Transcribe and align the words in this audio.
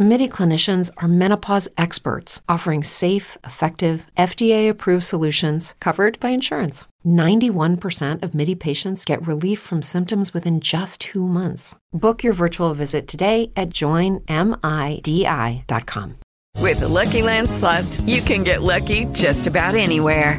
MIDI 0.00 0.28
clinicians 0.28 0.92
are 0.98 1.08
menopause 1.08 1.68
experts 1.76 2.40
offering 2.48 2.84
safe, 2.84 3.36
effective, 3.42 4.06
FDA 4.16 4.70
approved 4.70 5.02
solutions 5.02 5.74
covered 5.80 6.20
by 6.20 6.28
insurance. 6.28 6.84
91% 7.04 8.22
of 8.22 8.32
MIDI 8.32 8.54
patients 8.54 9.04
get 9.04 9.26
relief 9.26 9.58
from 9.58 9.82
symptoms 9.82 10.32
within 10.32 10.60
just 10.60 11.00
two 11.00 11.26
months. 11.26 11.74
Book 11.92 12.22
your 12.22 12.32
virtual 12.32 12.74
visit 12.74 13.08
today 13.08 13.50
at 13.56 13.70
joinmidi.com. 13.70 14.28
With 16.60 16.78
the 16.80 16.88
Lucky 16.88 17.22
Land 17.22 17.50
slots, 17.50 18.00
you 18.02 18.20
can 18.20 18.44
get 18.44 18.62
lucky 18.62 19.04
just 19.06 19.48
about 19.48 19.74
anywhere. 19.74 20.38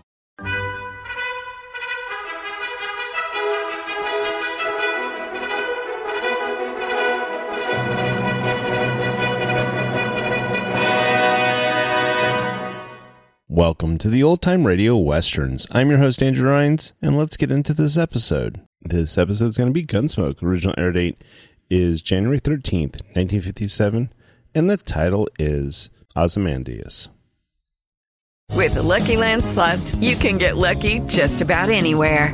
Welcome 13.61 13.99
to 13.99 14.09
the 14.09 14.23
Old 14.23 14.41
Time 14.41 14.65
Radio 14.65 14.97
Westerns. 14.97 15.67
I'm 15.69 15.89
your 15.89 15.99
host, 15.99 16.23
Andrew 16.23 16.49
Rhynes, 16.49 16.93
and 16.99 17.15
let's 17.15 17.37
get 17.37 17.51
into 17.51 17.75
this 17.75 17.95
episode. 17.95 18.59
This 18.81 19.19
episode 19.19 19.49
is 19.49 19.57
going 19.57 19.69
to 19.69 19.71
be 19.71 19.85
Gunsmoke. 19.85 20.41
Original 20.41 20.73
air 20.79 20.91
date 20.91 21.23
is 21.69 22.01
January 22.01 22.39
13th, 22.39 23.03
1957, 23.13 24.11
and 24.55 24.67
the 24.67 24.77
title 24.77 25.29
is 25.37 25.91
Ozymandias. 26.15 27.09
With 28.55 28.73
the 28.73 28.81
Lucky 28.81 29.15
Land 29.15 29.45
slots, 29.45 29.93
you 29.93 30.15
can 30.15 30.39
get 30.39 30.57
lucky 30.57 30.97
just 31.01 31.41
about 31.41 31.69
anywhere. 31.69 32.33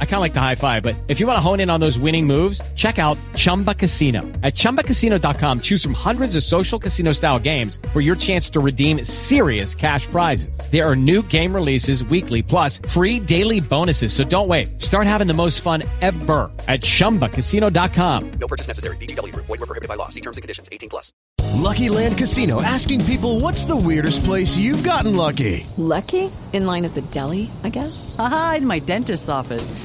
I 0.00 0.04
kind 0.04 0.14
of 0.14 0.20
like 0.20 0.34
the 0.34 0.40
high 0.40 0.54
five, 0.54 0.82
but 0.82 0.94
if 1.08 1.18
you 1.18 1.26
want 1.26 1.36
to 1.36 1.40
hone 1.40 1.58
in 1.58 1.70
on 1.70 1.80
those 1.80 1.98
winning 1.98 2.26
moves, 2.26 2.60
check 2.74 2.98
out 3.00 3.18
Chumba 3.34 3.74
Casino. 3.74 4.22
At 4.42 4.54
ChumbaCasino.com, 4.54 5.60
choose 5.60 5.82
from 5.82 5.94
hundreds 5.94 6.36
of 6.36 6.44
social 6.44 6.78
casino 6.78 7.12
style 7.12 7.40
games 7.40 7.78
for 7.92 8.00
your 8.00 8.14
chance 8.14 8.48
to 8.50 8.60
redeem 8.60 9.02
serious 9.02 9.74
cash 9.74 10.06
prizes. 10.06 10.56
There 10.70 10.88
are 10.88 10.94
new 10.94 11.22
game 11.22 11.52
releases 11.52 12.04
weekly, 12.04 12.40
plus 12.40 12.78
free 12.88 13.18
daily 13.18 13.60
bonuses. 13.60 14.12
So 14.12 14.22
don't 14.24 14.48
wait. 14.48 14.80
Start 14.80 15.06
having 15.06 15.26
the 15.26 15.34
most 15.34 15.60
fun 15.60 15.82
ever 16.00 16.50
at 16.68 16.80
ChumbaCasino.com. 16.82 18.30
No 18.40 18.46
purchase 18.46 18.68
necessary. 18.68 18.96
VGW 18.98 19.32
Group. 19.32 19.46
Void 19.46 19.60
were 19.60 19.66
prohibited 19.66 19.88
by 19.88 19.96
law. 19.96 20.08
See 20.08 20.20
terms 20.20 20.36
and 20.38 20.42
conditions. 20.42 20.68
18 20.70 20.88
plus. 20.88 21.12
Lucky 21.54 21.88
Land 21.88 22.18
Casino 22.18 22.60
asking 22.60 23.04
people 23.04 23.40
what's 23.40 23.64
the 23.64 23.76
weirdest 23.76 24.24
place 24.24 24.56
you've 24.56 24.82
gotten 24.82 25.16
lucky? 25.16 25.66
Lucky? 25.76 26.30
In 26.52 26.66
line 26.66 26.84
at 26.84 26.94
the 26.94 27.00
deli, 27.00 27.50
I 27.62 27.70
guess? 27.70 28.14
Aha, 28.18 28.56
in 28.58 28.66
my 28.66 28.80
dentist's 28.80 29.28
office. 29.28 29.70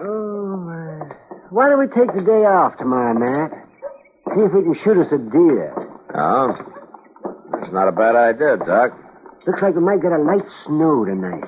Oh, 0.00 1.08
Why 1.50 1.68
don't 1.68 1.78
we 1.78 1.86
take 1.88 2.12
the 2.14 2.22
day 2.22 2.44
off 2.44 2.76
tomorrow, 2.78 3.14
Matt? 3.14 3.52
See 4.34 4.40
if 4.42 4.52
we 4.52 4.62
can 4.62 4.74
shoot 4.82 4.98
us 4.98 5.12
a 5.12 5.18
deer. 5.18 5.72
Oh? 6.14 6.54
That's 7.52 7.72
not 7.72 7.88
a 7.88 7.92
bad 7.92 8.16
idea, 8.16 8.56
Doc. 8.58 8.92
Looks 9.46 9.62
like 9.62 9.74
we 9.76 9.80
might 9.80 10.02
get 10.02 10.10
a 10.12 10.18
light 10.18 10.44
snow 10.66 11.04
tonight. 11.04 11.44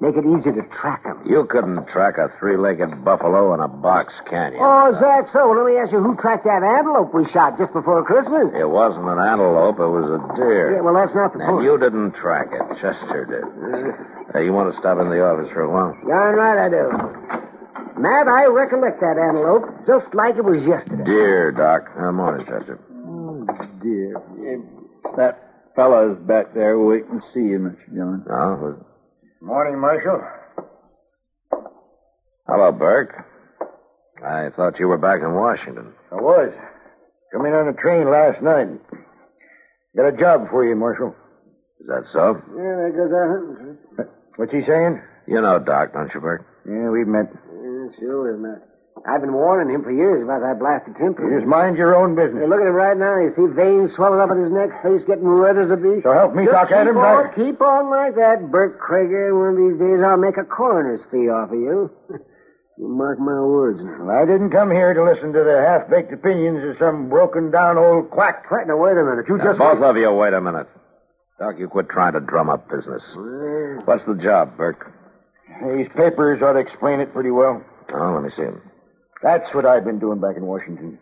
Make 0.00 0.16
it 0.16 0.24
easy 0.26 0.50
to 0.52 0.62
track 0.68 1.02
'em. 1.06 1.20
You 1.24 1.44
couldn't 1.44 1.86
track 1.88 2.18
a 2.18 2.28
three-legged 2.40 3.04
buffalo 3.04 3.54
in 3.54 3.60
a 3.60 3.68
box, 3.68 4.12
can 4.28 4.52
you? 4.52 4.58
Oh, 4.60 4.92
is 4.92 5.00
that 5.00 5.28
so? 5.32 5.50
Let 5.52 5.64
me 5.66 5.78
ask 5.78 5.92
you, 5.92 6.00
who 6.00 6.16
tracked 6.16 6.44
that 6.44 6.62
antelope 6.62 7.14
we 7.14 7.26
shot 7.28 7.56
just 7.58 7.72
before 7.72 8.02
Christmas? 8.02 8.48
It 8.58 8.68
wasn't 8.68 9.06
an 9.08 9.18
antelope, 9.18 9.78
it 9.78 9.86
was 9.88 10.10
a 10.10 10.20
deer. 10.36 10.74
Yeah, 10.76 10.80
well, 10.80 10.94
that's 10.94 11.14
not 11.14 11.32
the 11.32 11.40
And 11.40 11.48
point. 11.60 11.64
you 11.64 11.78
didn't 11.78 12.12
track 12.12 12.48
it. 12.52 12.78
Chester 12.80 13.24
did. 13.24 13.44
Hey, 14.34 14.46
you 14.46 14.52
want 14.52 14.72
to 14.74 14.76
stop 14.80 14.98
in 14.98 15.10
the 15.10 15.22
office 15.24 15.48
for 15.52 15.60
a 15.62 15.70
while? 15.70 15.94
Darn 16.08 16.34
right 16.34 16.58
I 16.58 16.68
do. 16.68 17.43
Matt, 18.04 18.28
I 18.28 18.44
recollect 18.52 19.00
that 19.00 19.16
antelope 19.16 19.64
just 19.86 20.14
like 20.14 20.36
it 20.36 20.44
was 20.44 20.60
yesterday. 20.62 21.04
Deer, 21.04 21.52
Doc. 21.52 21.88
Uh, 21.96 22.12
morning, 22.12 22.44
Chester. 22.44 22.78
Oh, 23.08 23.46
dear. 23.82 24.20
That 25.16 25.40
fella's 25.74 26.18
back 26.28 26.52
there 26.52 26.78
waiting 26.78 27.20
to 27.20 27.26
see 27.32 27.48
you, 27.48 27.58
Mr. 27.60 27.94
Dillon. 27.94 28.24
Oh, 28.30 28.76
Morning, 29.40 29.80
Marshal. 29.80 30.20
hello, 32.46 32.72
Burke. 32.72 33.24
I 34.22 34.50
thought 34.54 34.78
you 34.78 34.86
were 34.88 34.98
back 34.98 35.20
in 35.22 35.32
Washington. 35.32 35.94
I 36.12 36.16
was. 36.16 36.52
Come 37.32 37.46
in 37.46 37.54
on 37.54 37.68
a 37.68 37.72
train 37.72 38.10
last 38.10 38.42
night. 38.42 38.68
Got 39.96 40.08
a 40.12 40.16
job 40.16 40.50
for 40.50 40.62
you, 40.66 40.76
Marshal. 40.76 41.14
Is 41.80 41.86
that 41.86 42.04
so? 42.12 42.36
Yeah, 42.52 42.84
that 42.84 42.92
goes 42.96 43.12
our 43.12 44.08
What's 44.36 44.52
he 44.52 44.60
saying? 44.66 45.00
You 45.26 45.40
know 45.40 45.58
Doc, 45.58 45.94
don't 45.94 46.12
you, 46.12 46.20
Burke? 46.20 46.44
Yeah, 46.66 46.90
we've 46.90 47.06
met. 47.06 47.32
Yeah, 47.84 47.98
sure 48.00 48.34
is, 48.34 48.40
Matt. 48.40 48.62
I've 49.06 49.20
been 49.20 49.34
warning 49.34 49.74
him 49.74 49.82
for 49.82 49.90
years 49.90 50.22
about 50.22 50.40
that 50.40 50.58
blasted 50.62 50.94
temper. 50.96 51.26
You 51.28 51.42
just 51.42 51.48
mind 51.50 51.76
your 51.76 51.96
own 51.98 52.14
business. 52.14 52.40
Hey, 52.42 52.48
look 52.48 52.60
at 52.62 52.66
him 52.70 52.78
right 52.78 52.96
now. 52.96 53.18
You 53.18 53.34
see 53.34 53.50
veins 53.50 53.92
swelling 53.92 54.20
up 54.22 54.30
in 54.30 54.38
his 54.38 54.52
neck, 54.54 54.70
face 54.86 55.02
getting 55.04 55.26
red 55.26 55.58
as 55.58 55.68
a 55.70 55.76
beet. 55.76 56.04
So 56.06 56.12
help 56.14 56.32
me, 56.34 56.46
Just 56.46 56.54
Doc 56.54 56.70
Adams. 56.70 56.94
Keep 56.94 57.02
on, 57.02 57.26
I- 57.26 57.34
keep 57.34 57.60
on 57.60 57.90
like 57.90 58.14
that, 58.14 58.50
Bert 58.54 58.78
Krager. 58.78 59.34
One 59.34 59.58
of 59.58 59.58
these 59.58 59.76
days 59.82 59.98
I'll 60.00 60.16
make 60.16 60.38
a 60.38 60.46
coroner's 60.46 61.02
fee 61.10 61.26
off 61.28 61.50
of 61.50 61.58
you. 61.58 61.90
you 62.78 62.86
mark 62.88 63.18
my 63.18 63.34
words 63.42 63.82
now. 63.82 64.06
Well, 64.06 64.14
I 64.16 64.24
didn't 64.24 64.50
come 64.54 64.70
here 64.70 64.94
to 64.94 65.02
listen 65.02 65.34
to 65.34 65.42
the 65.42 65.58
half-baked 65.66 66.12
opinions 66.14 66.62
of 66.62 66.78
some 66.78 67.10
broken-down 67.10 67.76
old 67.76 68.10
quack. 68.14 68.46
Quack, 68.46 68.68
now 68.70 68.78
wait 68.78 68.96
a 68.96 69.02
minute. 69.04 69.26
You 69.28 69.36
Now, 69.38 69.44
just 69.44 69.58
both 69.58 69.82
of 69.82 69.96
you, 69.98 70.10
wait 70.14 70.32
a 70.32 70.40
minute. 70.40 70.68
Doc, 71.40 71.58
you 71.58 71.66
quit 71.66 71.88
trying 71.90 72.12
to 72.14 72.20
drum 72.20 72.48
up 72.48 72.70
business. 72.70 73.02
What's 73.84 74.06
the 74.06 74.14
job, 74.14 74.56
Burke? 74.56 74.86
These 75.76 75.88
papers 75.96 76.40
ought 76.42 76.54
to 76.54 76.60
explain 76.60 77.00
it 77.00 77.12
pretty 77.12 77.32
well. 77.32 77.60
Oh, 77.92 78.12
let 78.14 78.22
me 78.22 78.30
see 78.30 78.42
them. 78.42 78.62
That's 79.22 79.52
what 79.54 79.66
I've 79.66 79.84
been 79.84 79.98
doing 79.98 80.20
back 80.20 80.36
in 80.36 80.46
Washington. 80.46 80.98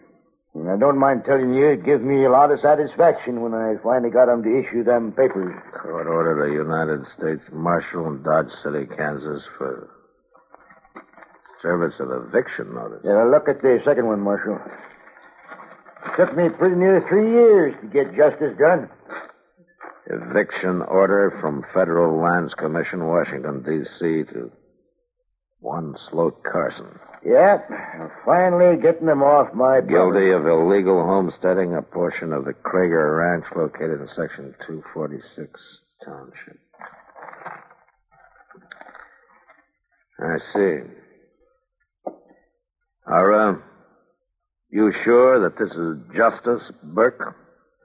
And 0.54 0.70
I 0.70 0.76
don't 0.76 0.98
mind 0.98 1.24
telling 1.24 1.54
you, 1.54 1.68
it 1.70 1.84
gives 1.84 2.02
me 2.02 2.24
a 2.24 2.30
lot 2.30 2.50
of 2.50 2.60
satisfaction 2.60 3.40
when 3.40 3.54
I 3.54 3.76
finally 3.82 4.10
got 4.10 4.26
got 4.26 4.32
'em 4.32 4.42
to 4.42 4.58
issue 4.58 4.84
them 4.84 5.12
papers. 5.12 5.54
Court 5.72 6.06
ordered 6.06 6.46
the 6.46 6.52
United 6.52 7.06
States 7.06 7.48
Marshal 7.52 8.06
in 8.08 8.22
Dodge 8.22 8.50
City, 8.62 8.86
Kansas 8.86 9.46
for 9.56 9.88
service 11.62 11.98
of 12.00 12.10
eviction 12.10 12.74
notice. 12.74 13.00
Yeah, 13.02 13.22
look 13.22 13.48
at 13.48 13.62
the 13.62 13.80
second 13.84 14.06
one, 14.06 14.20
Marshal. 14.20 14.56
It 16.06 16.16
Took 16.16 16.36
me 16.36 16.50
pretty 16.50 16.76
near 16.76 17.00
three 17.08 17.30
years 17.30 17.74
to 17.80 17.86
get 17.86 18.14
justice 18.14 18.56
done. 18.58 18.90
Eviction 20.06 20.82
order 20.82 21.30
from 21.40 21.64
Federal 21.72 22.20
Lands 22.20 22.52
Commission, 22.54 23.06
Washington, 23.06 23.62
D.C. 23.62 24.24
to 24.24 24.50
one 25.62 25.96
Sloat 26.10 26.42
Carson. 26.42 26.98
Yep, 27.24 27.70
I'm 27.70 28.10
finally 28.26 28.76
getting 28.76 29.06
them 29.06 29.22
off 29.22 29.54
my 29.54 29.80
Guilty 29.80 30.32
of 30.32 30.44
illegal 30.44 31.04
homesteading 31.04 31.74
a 31.76 31.82
portion 31.82 32.32
of 32.32 32.44
the 32.44 32.52
Krager 32.52 33.16
Ranch 33.18 33.44
located 33.54 34.00
in 34.00 34.08
Section 34.08 34.54
246 34.66 35.80
Township. 36.04 36.58
I 40.18 40.38
see. 40.52 42.12
Are, 43.06 43.50
uh, 43.50 43.56
you 44.70 44.92
sure 45.04 45.40
that 45.40 45.58
this 45.58 45.72
is 45.76 45.98
justice, 46.16 46.72
Burke? 46.82 47.36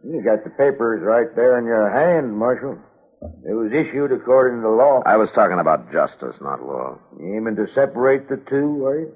You 0.03 0.24
got 0.24 0.44
the 0.44 0.51
papers 0.51 1.01
right 1.03 1.35
there 1.35 1.59
in 1.59 1.65
your 1.65 1.89
hand, 1.91 2.35
Marshal. 2.35 2.77
It 3.21 3.53
was 3.53 3.71
issued 3.71 4.11
according 4.11 4.61
to 4.61 4.69
law. 4.69 5.01
I 5.05 5.17
was 5.17 5.31
talking 5.31 5.59
about 5.59 5.91
justice, 5.91 6.35
not 6.41 6.61
law. 6.61 6.99
You 7.19 7.35
aiming 7.35 7.55
to 7.55 7.67
separate 7.73 8.29
the 8.29 8.37
two, 8.37 8.85
are 8.85 8.99
you? 8.99 9.13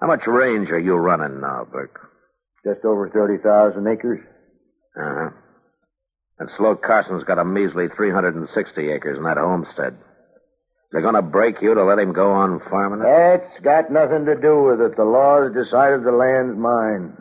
How 0.00 0.06
much 0.06 0.26
range 0.26 0.70
are 0.70 0.78
you 0.78 0.94
running 0.94 1.40
now, 1.40 1.66
Burke? 1.70 2.00
Just 2.64 2.84
over 2.84 3.08
30,000 3.10 3.86
acres. 3.86 4.20
Uh-huh. 4.96 5.30
And 6.38 6.50
Sloat 6.56 6.82
Carson's 6.82 7.24
got 7.24 7.38
a 7.38 7.44
measly 7.44 7.88
360 7.88 8.90
acres 8.90 9.18
in 9.18 9.24
that 9.24 9.36
homestead. 9.36 9.96
They're 10.92 11.02
going 11.02 11.14
to 11.14 11.22
break 11.22 11.60
you 11.60 11.74
to 11.74 11.84
let 11.84 11.98
him 11.98 12.12
go 12.12 12.32
on 12.32 12.60
farming 12.70 13.00
it? 13.00 13.04
That's 13.04 13.64
got 13.64 13.90
nothing 13.90 14.26
to 14.26 14.36
do 14.36 14.62
with 14.62 14.80
it. 14.80 14.96
The 14.96 15.04
law's 15.04 15.52
decided 15.52 16.04
the 16.04 16.12
land's 16.12 16.56
mine. 16.56 17.16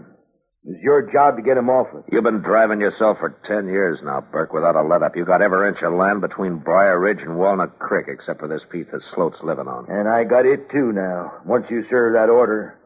It's 0.65 0.81
your 0.81 1.11
job 1.11 1.35
to 1.35 1.41
get 1.41 1.57
him 1.57 1.69
off 1.69 1.87
it. 1.93 2.05
You've 2.09 2.23
been 2.23 2.41
driving 2.41 2.79
yourself 2.79 3.17
for 3.19 3.37
ten 3.45 3.67
years 3.67 3.99
now, 4.01 4.21
Burke, 4.21 4.53
without 4.53 4.77
a 4.77 4.81
let-up. 4.81 5.15
You 5.15 5.25
got 5.25 5.41
every 5.41 5.67
inch 5.67 5.81
of 5.81 5.93
land 5.93 6.21
between 6.21 6.55
Briar 6.57 6.97
Ridge 6.97 7.19
and 7.21 7.37
Walnut 7.37 7.79
Creek, 7.79 8.05
except 8.07 8.39
for 8.39 8.47
this 8.47 8.63
piece 8.71 8.87
that 8.93 9.03
Sloat's 9.03 9.43
living 9.43 9.67
on. 9.67 9.87
And 9.89 10.07
I 10.07 10.23
got 10.23 10.45
it 10.45 10.69
too 10.69 10.93
now, 10.93 11.33
once 11.45 11.65
you 11.69 11.85
serve 11.89 12.13
that 12.13 12.29
order. 12.29 12.79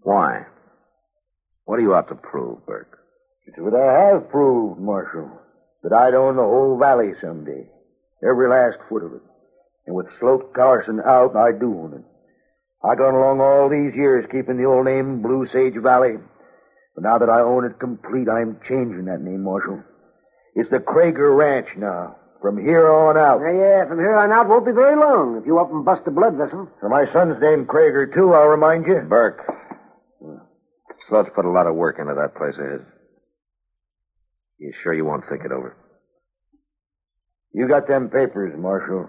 Why? 0.00 0.44
What 1.64 1.78
do 1.78 1.82
you 1.82 1.92
have 1.92 2.08
to 2.08 2.14
prove, 2.14 2.66
Burke? 2.66 2.98
It's 3.46 3.56
what 3.58 3.74
I 3.74 4.08
have 4.10 4.28
proved, 4.28 4.80
Marshal. 4.80 5.30
That 5.82 5.94
I'd 5.94 6.14
own 6.14 6.36
the 6.36 6.42
whole 6.42 6.78
valley 6.78 7.12
someday. 7.22 7.66
Every 8.22 8.48
last 8.48 8.76
foot 8.90 9.04
of 9.04 9.12
it. 9.14 9.22
And 9.86 9.96
with 9.96 10.06
Sloat 10.20 10.52
Carson 10.52 11.00
out, 11.06 11.34
I 11.36 11.52
do 11.52 11.74
own 11.74 11.94
it. 11.94 12.04
I 12.84 12.94
gone 12.96 13.14
along 13.14 13.40
all 13.40 13.70
these 13.70 13.96
years 13.96 14.28
keeping 14.30 14.58
the 14.58 14.68
old 14.68 14.84
name 14.84 15.22
Blue 15.22 15.48
Sage 15.52 15.80
Valley. 15.82 16.20
But 16.94 17.04
now 17.04 17.18
that 17.18 17.30
I 17.30 17.40
own 17.40 17.64
it 17.64 17.80
complete, 17.80 18.28
I'm 18.28 18.60
changing 18.68 19.06
that 19.06 19.22
name, 19.22 19.42
Marshal. 19.42 19.82
It's 20.54 20.70
the 20.70 20.78
Krager 20.78 21.34
Ranch 21.36 21.68
now. 21.76 22.16
From 22.42 22.62
here 22.62 22.92
on 22.92 23.16
out. 23.16 23.40
Yeah, 23.40 23.56
yeah, 23.56 23.88
from 23.88 23.98
here 23.98 24.14
on 24.14 24.30
out 24.30 24.48
won't 24.48 24.66
be 24.66 24.72
very 24.72 24.94
long 24.96 25.38
if 25.40 25.46
you 25.46 25.58
up 25.58 25.72
and 25.72 25.82
bust 25.82 26.02
a 26.06 26.10
blood 26.10 26.36
vessel. 26.36 26.68
For 26.78 26.90
my 26.90 27.10
son's 27.10 27.40
name 27.40 27.64
Krager, 27.64 28.12
too, 28.12 28.34
I'll 28.34 28.48
remind 28.48 28.86
you. 28.86 29.00
Burke. 29.08 29.40
Sloat's 31.08 31.30
put 31.34 31.46
a 31.46 31.50
lot 31.50 31.66
of 31.66 31.74
work 31.74 31.98
into 31.98 32.14
that 32.14 32.36
place 32.36 32.54
of 32.58 32.70
his. 32.70 32.86
You 34.58 34.72
sure 34.82 34.92
you 34.92 35.06
won't 35.06 35.24
think 35.28 35.44
it 35.44 35.52
over? 35.52 35.74
You 37.52 37.66
got 37.66 37.88
them 37.88 38.10
papers, 38.10 38.52
Marshal. 38.58 39.08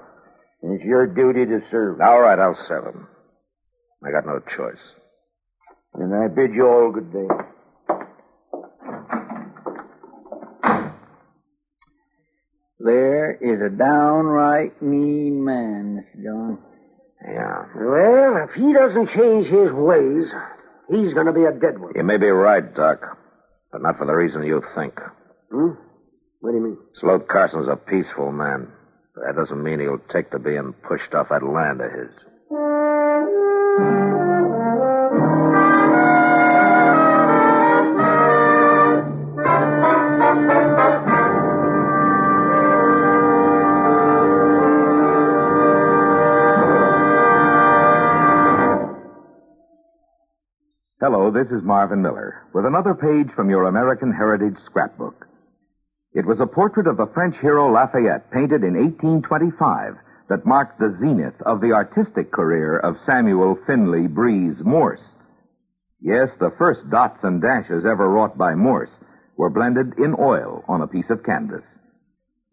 And 0.63 0.75
it's 0.75 0.85
your 0.85 1.05
duty 1.07 1.45
to 1.45 1.59
serve. 1.69 1.99
All 1.99 2.21
right, 2.21 2.39
I'll 2.39 2.55
serve 2.67 2.85
him. 2.85 3.07
I 4.03 4.11
got 4.11 4.25
no 4.25 4.39
choice. 4.39 4.81
And 5.93 6.13
I 6.13 6.27
bid 6.27 6.53
you 6.53 6.67
all 6.67 6.91
good 6.91 7.11
day. 7.11 7.27
There 12.79 13.33
is 13.35 13.61
a 13.61 13.75
downright 13.75 14.81
mean 14.81 15.43
man, 15.43 16.03
Mr. 16.03 16.21
Dillon. 16.21 16.57
Yeah. 17.23 17.65
Well, 17.75 18.47
if 18.47 18.53
he 18.53 18.73
doesn't 18.73 19.09
change 19.09 19.47
his 19.47 19.71
ways, 19.71 20.27
he's 20.89 21.13
going 21.13 21.25
to 21.25 21.33
be 21.33 21.45
a 21.45 21.51
dead 21.51 21.79
one. 21.79 21.93
You 21.95 22.03
may 22.03 22.17
be 22.17 22.27
right, 22.27 22.75
Doc, 22.75 22.99
but 23.71 23.81
not 23.81 23.97
for 23.97 24.05
the 24.05 24.13
reason 24.13 24.43
you 24.43 24.61
think. 24.75 24.99
Hmm? 25.51 25.71
What 26.41 26.51
do 26.51 26.57
you 26.57 26.63
mean? 26.63 26.77
Sloat 26.95 27.27
Carson's 27.27 27.67
a 27.67 27.75
peaceful 27.75 28.31
man. 28.31 28.67
But 29.15 29.23
that 29.25 29.35
doesn't 29.35 29.63
mean 29.63 29.79
he'll 29.79 30.01
take 30.11 30.29
to 30.31 30.39
being 30.39 30.73
pushed 30.87 31.13
off 31.13 31.29
that 31.29 31.43
land 31.43 31.81
of 31.81 31.91
his. 31.91 32.11
Hello, 33.75 33.83
this 51.29 51.47
is 51.51 51.61
Marvin 51.61 52.01
Miller 52.01 52.43
with 52.53 52.65
another 52.65 52.93
page 52.93 53.27
from 53.35 53.49
your 53.49 53.67
American 53.67 54.13
Heritage 54.13 54.55
scrapbook. 54.65 55.27
It 56.13 56.25
was 56.25 56.39
a 56.39 56.47
portrait 56.47 56.87
of 56.87 56.95
the 56.95 57.07
French 57.13 57.35
hero 57.41 57.69
Lafayette 57.69 58.31
painted 58.31 58.63
in 58.63 58.75
1825 58.75 59.97
that 60.29 60.45
marked 60.45 60.79
the 60.79 60.95
zenith 60.99 61.39
of 61.45 61.61
the 61.61 61.71
artistic 61.71 62.31
career 62.31 62.77
of 62.77 62.99
Samuel 63.05 63.57
Finley 63.67 64.07
Breese 64.07 64.61
Morse. 64.63 65.03
Yes, 66.01 66.29
the 66.39 66.51
first 66.57 66.89
dots 66.89 67.23
and 67.23 67.41
dashes 67.41 67.85
ever 67.85 68.09
wrought 68.09 68.37
by 68.37 68.55
Morse 68.55 68.91
were 69.37 69.49
blended 69.49 69.97
in 69.97 70.15
oil 70.19 70.63
on 70.67 70.81
a 70.81 70.87
piece 70.87 71.09
of 71.09 71.23
canvas. 71.23 71.63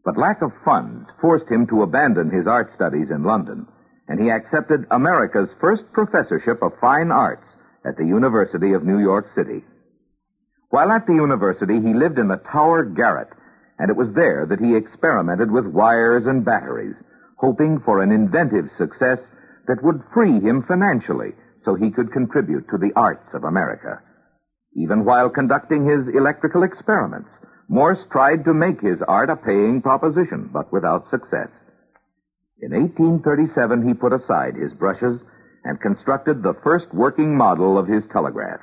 But 0.04 0.18
lack 0.18 0.42
of 0.42 0.52
funds 0.64 1.08
forced 1.20 1.48
him 1.48 1.66
to 1.68 1.82
abandon 1.82 2.30
his 2.30 2.46
art 2.46 2.72
studies 2.74 3.10
in 3.10 3.24
London, 3.24 3.66
and 4.08 4.20
he 4.20 4.30
accepted 4.30 4.86
America's 4.90 5.50
first 5.60 5.84
professorship 5.92 6.62
of 6.62 6.72
fine 6.80 7.10
arts 7.10 7.46
at 7.84 7.96
the 7.96 8.06
University 8.06 8.72
of 8.72 8.84
New 8.84 8.98
York 8.98 9.26
City. 9.34 9.64
While 10.70 10.90
at 10.90 11.06
the 11.06 11.14
university, 11.14 11.80
he 11.80 11.94
lived 11.94 12.18
in 12.18 12.28
the 12.28 12.40
Tower 12.50 12.84
Garret, 12.84 13.28
and 13.78 13.90
it 13.90 13.96
was 13.96 14.12
there 14.14 14.46
that 14.46 14.60
he 14.60 14.74
experimented 14.74 15.50
with 15.50 15.66
wires 15.66 16.26
and 16.26 16.44
batteries, 16.44 16.96
hoping 17.42 17.80
for 17.84 18.00
an 18.00 18.12
inventive 18.12 18.70
success 18.78 19.18
that 19.66 19.82
would 19.82 20.00
free 20.14 20.40
him 20.40 20.64
financially 20.66 21.32
so 21.64 21.74
he 21.74 21.90
could 21.90 22.12
contribute 22.12 22.64
to 22.70 22.78
the 22.78 22.92
arts 22.96 23.34
of 23.34 23.44
America. 23.44 24.00
Even 24.76 25.04
while 25.04 25.28
conducting 25.28 25.84
his 25.84 26.08
electrical 26.14 26.62
experiments, 26.62 27.30
Morse 27.68 28.04
tried 28.10 28.44
to 28.44 28.54
make 28.54 28.80
his 28.80 29.02
art 29.06 29.28
a 29.28 29.36
paying 29.36 29.82
proposition, 29.82 30.50
but 30.52 30.72
without 30.72 31.08
success. 31.08 31.50
In 32.60 32.72
1837, 32.72 33.88
he 33.88 33.94
put 33.94 34.12
aside 34.12 34.54
his 34.54 34.72
brushes 34.72 35.20
and 35.64 35.80
constructed 35.80 36.42
the 36.42 36.54
first 36.62 36.86
working 36.94 37.36
model 37.36 37.78
of 37.78 37.88
his 37.88 38.04
telegraph. 38.12 38.60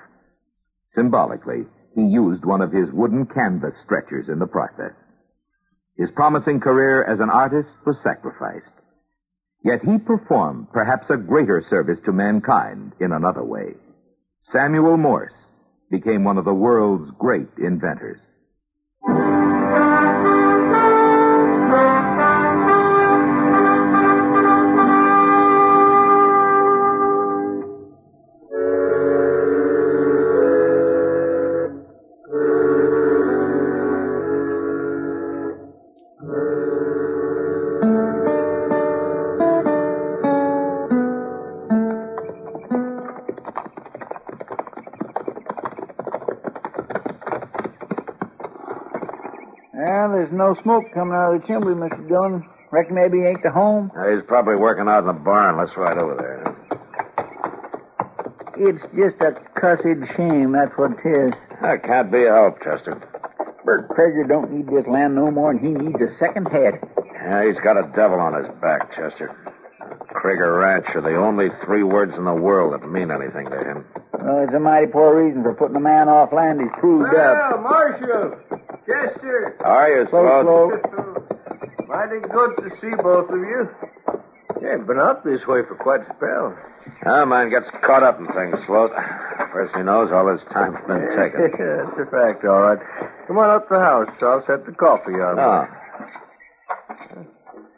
Symbolically, 0.95 1.65
he 1.95 2.01
used 2.01 2.45
one 2.45 2.61
of 2.61 2.71
his 2.71 2.91
wooden 2.91 3.25
canvas 3.25 3.73
stretchers 3.83 4.29
in 4.29 4.39
the 4.39 4.47
process. 4.47 4.93
His 5.99 6.09
promising 6.15 6.61
career 6.61 7.03
as 7.03 7.19
an 7.19 7.29
artist 7.29 7.75
was 7.85 8.01
sacrificed. 8.01 8.71
Yet 9.65 9.81
he 9.83 9.97
performed 9.97 10.67
perhaps 10.71 11.09
a 11.09 11.17
greater 11.17 11.61
service 11.69 11.99
to 12.05 12.13
mankind 12.13 12.93
in 13.01 13.11
another 13.11 13.43
way. 13.43 13.75
Samuel 14.53 14.95
Morse 14.95 15.33
became 15.91 16.23
one 16.23 16.37
of 16.37 16.45
the 16.45 16.53
world's 16.53 17.11
great 17.19 17.49
inventors. 17.57 18.21
Well, 49.79 50.11
there's 50.11 50.31
no 50.33 50.55
smoke 50.61 50.83
coming 50.93 51.13
out 51.15 51.33
of 51.33 51.41
the 51.41 51.47
chimney, 51.47 51.71
Mr. 51.73 52.05
Dillon. 52.09 52.43
Reckon 52.71 52.95
maybe 52.95 53.19
he 53.19 53.25
ain't 53.25 53.41
the 53.43 53.49
home. 53.51 53.89
Uh, 53.97 54.09
he's 54.11 54.23
probably 54.27 54.55
working 54.57 54.89
out 54.89 54.99
in 54.99 55.07
the 55.07 55.13
barn. 55.13 55.55
Let's 55.57 55.71
ride 55.77 55.97
over 55.97 56.15
there. 56.19 56.43
It's 58.59 58.81
just 58.91 59.15
a 59.23 59.39
cussed 59.55 59.87
shame, 60.17 60.51
that's 60.51 60.75
what 60.75 60.91
it 60.91 61.07
is. 61.07 61.31
That 61.61 61.83
can't 61.83 62.11
be 62.11 62.25
a 62.25 62.33
help, 62.33 62.61
Chester. 62.61 62.99
Bert 63.63 63.87
Krager 63.89 64.27
don't 64.27 64.51
need 64.51 64.67
this 64.67 64.85
land 64.85 65.15
no 65.15 65.31
more 65.31 65.53
than 65.53 65.63
he 65.63 65.71
needs 65.71 65.95
a 66.01 66.11
second 66.19 66.47
head. 66.47 66.73
Yeah, 67.15 67.45
he's 67.47 67.59
got 67.63 67.77
a 67.77 67.89
devil 67.95 68.19
on 68.19 68.33
his 68.33 68.47
back, 68.59 68.91
Chester. 68.93 69.31
Krieger 70.09 70.53
Ranch 70.59 70.87
are 70.95 71.01
the 71.01 71.15
only 71.15 71.47
three 71.63 71.83
words 71.83 72.17
in 72.17 72.25
the 72.25 72.33
world 72.33 72.73
that 72.73 72.85
mean 72.85 73.11
anything 73.11 73.45
to 73.49 73.57
him. 73.63 73.85
Well, 74.19 74.43
it's 74.43 74.53
a 74.53 74.59
mighty 74.59 74.87
poor 74.87 75.23
reason 75.23 75.41
for 75.43 75.53
putting 75.53 75.77
a 75.77 75.79
man 75.79 76.09
off 76.09 76.33
land 76.33 76.59
he's 76.59 76.69
proved 76.79 77.13
Well, 77.13 77.53
up. 77.53 77.61
Marshal, 77.63 78.35
Chester. 78.89 79.55
How 79.61 79.69
are 79.85 79.89
you, 80.01 80.07
Slow, 80.09 80.41
Sloat? 80.41 80.81
slow. 80.89 81.87
Mighty 81.87 82.19
good 82.21 82.55
to 82.57 82.69
see 82.81 82.93
both 83.01 83.29
of 83.29 83.37
you. 83.37 83.69
Yeah, 84.61 84.77
been 84.77 84.99
up 84.99 85.23
this 85.23 85.45
way 85.47 85.61
for 85.67 85.75
quite 85.79 86.01
a 86.01 86.05
spell. 86.17 86.57
Ah, 87.05 87.23
man 87.25 87.49
gets 87.49 87.69
caught 87.85 88.03
up 88.03 88.19
in 88.19 88.27
things, 88.33 88.57
Sloat. 88.65 88.91
First 89.53 89.75
he 89.75 89.83
knows, 89.83 90.11
all 90.11 90.27
his 90.27 90.41
time's 90.51 90.77
been 90.87 91.05
taken. 91.15 91.41
That's 91.53 91.99
a 92.01 92.11
fact, 92.11 92.45
all 92.45 92.61
right. 92.61 92.79
Come 93.27 93.37
on 93.37 93.49
up 93.49 93.67
to 93.69 93.75
the 93.75 93.79
house. 93.79 94.09
I'll 94.21 94.43
set 94.45 94.65
the 94.65 94.71
coffee 94.73 95.13
on. 95.21 95.39
Oh. 95.39 95.67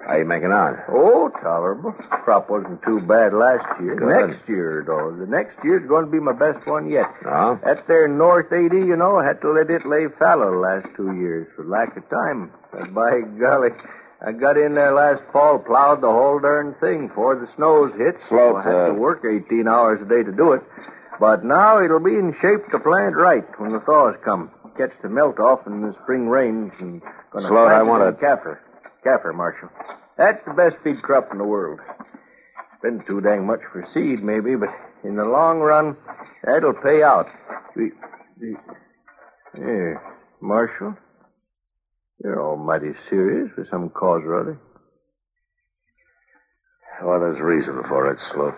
How 0.07 0.17
you 0.17 0.25
making 0.25 0.51
out? 0.51 0.75
Oh, 0.89 1.29
tolerable. 1.41 1.91
Crop 2.23 2.49
wasn't 2.49 2.81
too 2.83 2.99
bad 3.01 3.33
last 3.33 3.63
year. 3.81 3.95
Good. 3.95 4.29
Next 4.33 4.49
year, 4.49 4.83
though. 4.85 5.15
The 5.15 5.27
next 5.29 5.63
year's 5.63 5.87
going 5.87 6.05
to 6.05 6.11
be 6.11 6.19
my 6.19 6.33
best 6.33 6.65
one 6.67 6.89
yet. 6.89 7.05
Uh-huh. 7.25 7.55
No? 7.55 7.59
That 7.63 7.87
there 7.87 8.07
North 8.07 8.51
80, 8.51 8.77
you 8.77 8.95
know, 8.95 9.17
I 9.17 9.25
had 9.25 9.41
to 9.41 9.51
let 9.51 9.69
it 9.69 9.85
lay 9.85 10.07
fallow 10.19 10.59
last 10.59 10.87
two 10.97 11.15
years 11.15 11.47
for 11.55 11.63
lack 11.65 11.95
of 11.95 12.09
time. 12.09 12.51
But 12.71 12.93
by 12.93 13.21
golly, 13.39 13.69
I 14.25 14.31
got 14.33 14.57
in 14.57 14.75
there 14.75 14.93
last 14.93 15.21
fall, 15.31 15.59
plowed 15.59 16.01
the 16.01 16.11
whole 16.11 16.39
darn 16.39 16.75
thing 16.81 17.07
before 17.07 17.35
the 17.35 17.47
snows 17.55 17.91
hit. 17.97 18.15
Slow, 18.27 18.53
so 18.53 18.57
I 18.57 18.63
had 18.63 18.85
to 18.87 18.93
work 18.93 19.23
18 19.23 19.67
hours 19.67 20.01
a 20.01 20.05
day 20.05 20.23
to 20.23 20.31
do 20.31 20.53
it. 20.53 20.61
But 21.19 21.45
now 21.45 21.79
it'll 21.83 21.99
be 21.99 22.15
in 22.15 22.33
shape 22.41 22.69
to 22.71 22.79
plant 22.79 23.15
right 23.15 23.45
when 23.59 23.71
the 23.71 23.79
thaws 23.81 24.15
come. 24.25 24.49
Catch 24.77 24.93
the 25.03 25.09
melt 25.09 25.39
off 25.39 25.67
in 25.67 25.81
the 25.81 25.93
spring 26.03 26.27
rains 26.27 26.71
and 26.79 27.01
gonna 27.31 27.47
plant 27.47 27.73
I 27.73 27.83
wanna- 27.83 28.07
in 28.07 28.15
Kaffir. 29.05 29.21
Kaffir, 29.21 29.35
Marshal. 29.35 29.69
That's 30.17 30.43
the 30.45 30.53
best 30.53 30.75
feed 30.83 31.01
crop 31.01 31.29
in 31.31 31.37
the 31.37 31.43
world. 31.43 31.79
Been 32.81 33.03
too 33.07 33.21
dang 33.21 33.45
much 33.45 33.61
for 33.71 33.85
seed, 33.93 34.23
maybe, 34.23 34.55
but 34.55 34.69
in 35.03 35.15
the 35.15 35.25
long 35.25 35.59
run, 35.59 35.95
that'll 36.43 36.73
pay 36.73 37.03
out. 37.03 37.27
We, 37.75 37.91
we, 38.39 38.55
here, 39.55 40.01
Marshal, 40.41 40.95
you're 42.23 42.41
almighty 42.41 42.93
serious 43.09 43.49
for 43.55 43.67
some 43.69 43.89
cause 43.89 44.21
or 44.25 44.39
other. 44.41 44.59
Well, 47.03 47.19
there's 47.19 47.39
reason 47.39 47.81
for 47.87 48.11
it, 48.11 48.19
Sloat. 48.31 48.55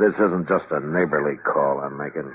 This 0.00 0.14
isn't 0.14 0.48
just 0.48 0.66
a 0.70 0.80
neighborly 0.80 1.36
call 1.36 1.80
I'm 1.80 1.96
making. 1.96 2.32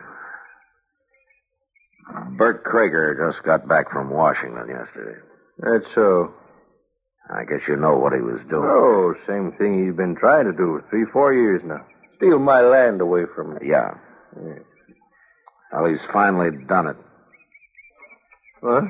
Bert 2.38 2.64
Krager 2.64 3.32
just 3.32 3.44
got 3.44 3.68
back 3.68 3.92
from 3.92 4.10
Washington 4.10 4.68
yesterday. 4.70 5.20
That's 5.60 5.94
so. 5.96 6.34
I 7.30 7.44
guess 7.44 7.68
you 7.68 7.76
know 7.76 7.98
what 7.98 8.14
he 8.14 8.22
was 8.22 8.40
doing. 8.50 8.70
Oh, 8.70 9.16
same 9.28 9.52
thing 9.54 9.86
he's 9.86 9.96
been 9.96 10.16
trying 10.16 10.46
to 10.46 10.52
do 10.52 10.80
for 10.80 10.86
three, 10.90 11.06
four 11.12 11.34
years 11.34 11.62
now. 11.66 11.86
Steal 12.18 12.40
my 12.40 12.62
land 12.62 13.02
away 13.02 13.24
from 13.36 13.56
me. 13.56 13.60
Yeah. 13.66 13.96
Well, 15.74 15.86
he's 15.90 16.06
finally 16.14 16.52
done 16.68 16.88
it. 16.88 16.98
What? 18.62 18.84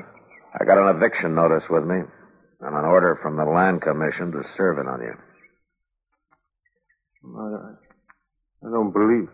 I 0.58 0.64
got 0.64 0.78
an 0.78 0.94
eviction 0.94 1.34
notice 1.34 1.64
with 1.68 1.84
me 1.84 1.96
and 2.60 2.76
an 2.76 2.84
order 2.84 3.18
from 3.22 3.36
the 3.36 3.44
Land 3.44 3.82
Commission 3.82 4.32
to 4.32 4.42
serve 4.56 4.78
it 4.78 4.86
on 4.86 5.00
you. 5.00 5.14
I, 7.38 8.66
I 8.66 8.70
don't 8.70 8.92
believe. 8.92 9.28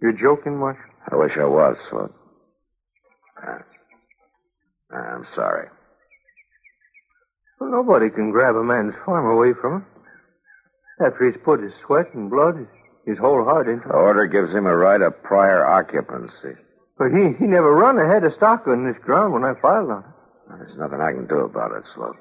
You're 0.00 0.12
joking, 0.12 0.58
Marshal? 0.58 0.82
I 1.10 1.16
wish 1.16 1.36
I 1.36 1.44
was, 1.44 1.76
Sloat. 1.90 2.14
Uh, 3.46 3.58
I'm 4.94 5.24
sorry. 5.34 5.68
Well, 7.62 7.70
nobody 7.70 8.10
can 8.10 8.32
grab 8.32 8.56
a 8.56 8.64
man's 8.64 8.94
farm 9.06 9.30
away 9.30 9.54
from 9.54 9.74
him. 9.74 9.86
After 10.98 11.30
he's 11.30 11.40
put 11.44 11.62
his 11.62 11.70
sweat 11.86 12.12
and 12.12 12.28
blood, 12.28 12.66
his, 13.06 13.18
whole 13.18 13.44
heart 13.44 13.68
into 13.68 13.86
it. 13.86 13.88
The 13.88 13.94
order 13.94 14.26
gives 14.26 14.52
him 14.52 14.66
a 14.66 14.74
right 14.74 15.00
of 15.00 15.22
prior 15.22 15.64
occupancy. 15.64 16.58
But 16.98 17.14
he, 17.14 17.38
he 17.38 17.46
never 17.46 17.72
run 17.72 18.00
a 18.00 18.08
head 18.08 18.24
of 18.24 18.34
stock 18.34 18.66
on 18.66 18.84
this 18.84 19.00
ground 19.04 19.32
when 19.32 19.44
I 19.44 19.54
filed 19.62 19.90
on 19.90 20.02
it. 20.02 20.58
There's 20.58 20.76
nothing 20.76 21.00
I 21.00 21.12
can 21.12 21.28
do 21.28 21.46
about 21.46 21.70
it, 21.70 21.84
Sloat. 21.94 22.16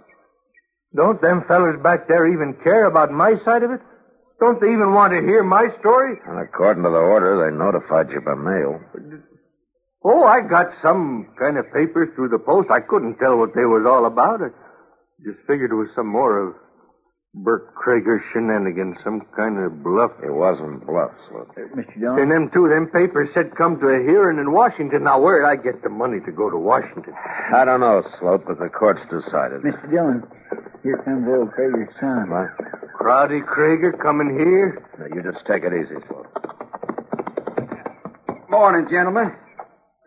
Don't 0.95 1.19
them 1.19 1.43
fellers 1.47 1.81
back 1.81 2.07
there 2.07 2.31
even 2.31 2.53
care 2.63 2.85
about 2.85 3.09
my 3.11 3.33
side 3.43 3.63
of 3.63 3.71
it? 3.71 3.81
Don't 4.39 4.61
they 4.61 4.69
even 4.69 4.93
want 4.93 5.11
to 5.13 5.25
hear 5.25 5.41
my 5.41 5.69
story? 5.79 6.21
And 6.27 6.39
according 6.39 6.83
to 6.83 6.89
the 6.89 7.01
order, 7.01 7.41
they 7.41 7.57
notified 7.57 8.11
you 8.11 8.21
by 8.21 8.35
mail. 8.35 8.79
Oh, 10.03 10.23
I 10.23 10.41
got 10.41 10.67
some 10.83 11.33
kind 11.39 11.57
of 11.57 11.65
papers 11.73 12.09
through 12.13 12.29
the 12.29 12.39
post. 12.39 12.69
I 12.69 12.79
couldn't 12.79 13.17
tell 13.17 13.37
what 13.37 13.55
they 13.55 13.65
was 13.65 13.87
all 13.89 14.05
about. 14.05 14.41
I 15.21 15.31
just 15.31 15.45
figured 15.45 15.71
it 15.71 15.75
was 15.75 15.89
some 15.95 16.07
more 16.07 16.39
of 16.39 16.55
Bert 17.33 17.73
Krager's 17.75 18.23
shenanigans, 18.33 18.97
some 19.03 19.21
kind 19.35 19.59
of 19.59 19.83
bluff. 19.83 20.11
It 20.23 20.31
wasn't 20.33 20.85
bluff, 20.85 21.11
Sloat. 21.29 21.55
Mr. 21.55 21.99
Dillon? 21.99 22.19
And 22.19 22.31
them 22.31 22.49
two, 22.51 22.67
them 22.67 22.87
papers 22.87 23.29
said 23.33 23.55
come 23.55 23.79
to 23.79 23.87
a 23.87 23.99
hearing 23.99 24.39
in 24.39 24.51
Washington. 24.51 25.03
Now, 25.03 25.19
where'd 25.21 25.45
I 25.45 25.61
get 25.61 25.83
the 25.83 25.89
money 25.89 26.19
to 26.25 26.31
go 26.31 26.49
to 26.49 26.57
Washington? 26.57 27.13
I 27.53 27.63
don't 27.65 27.79
know, 27.81 28.03
Sloat, 28.19 28.45
but 28.47 28.59
the 28.59 28.67
court's 28.67 29.05
decided. 29.05 29.61
Mr. 29.61 29.89
Dillon, 29.91 30.23
here 30.83 30.97
comes 31.05 31.27
old 31.29 31.51
Krager's 31.51 31.93
son. 31.99 32.29
What? 32.29 32.49
Crowdy 32.99 33.45
Krager 33.45 33.97
coming 34.01 34.29
here? 34.37 34.83
Now, 34.99 35.05
you 35.05 35.21
just 35.21 35.45
take 35.45 35.63
it 35.63 35.71
easy, 35.73 35.95
Sloat. 36.07 36.27
Morning, 38.49 38.87
gentlemen. 38.89 39.31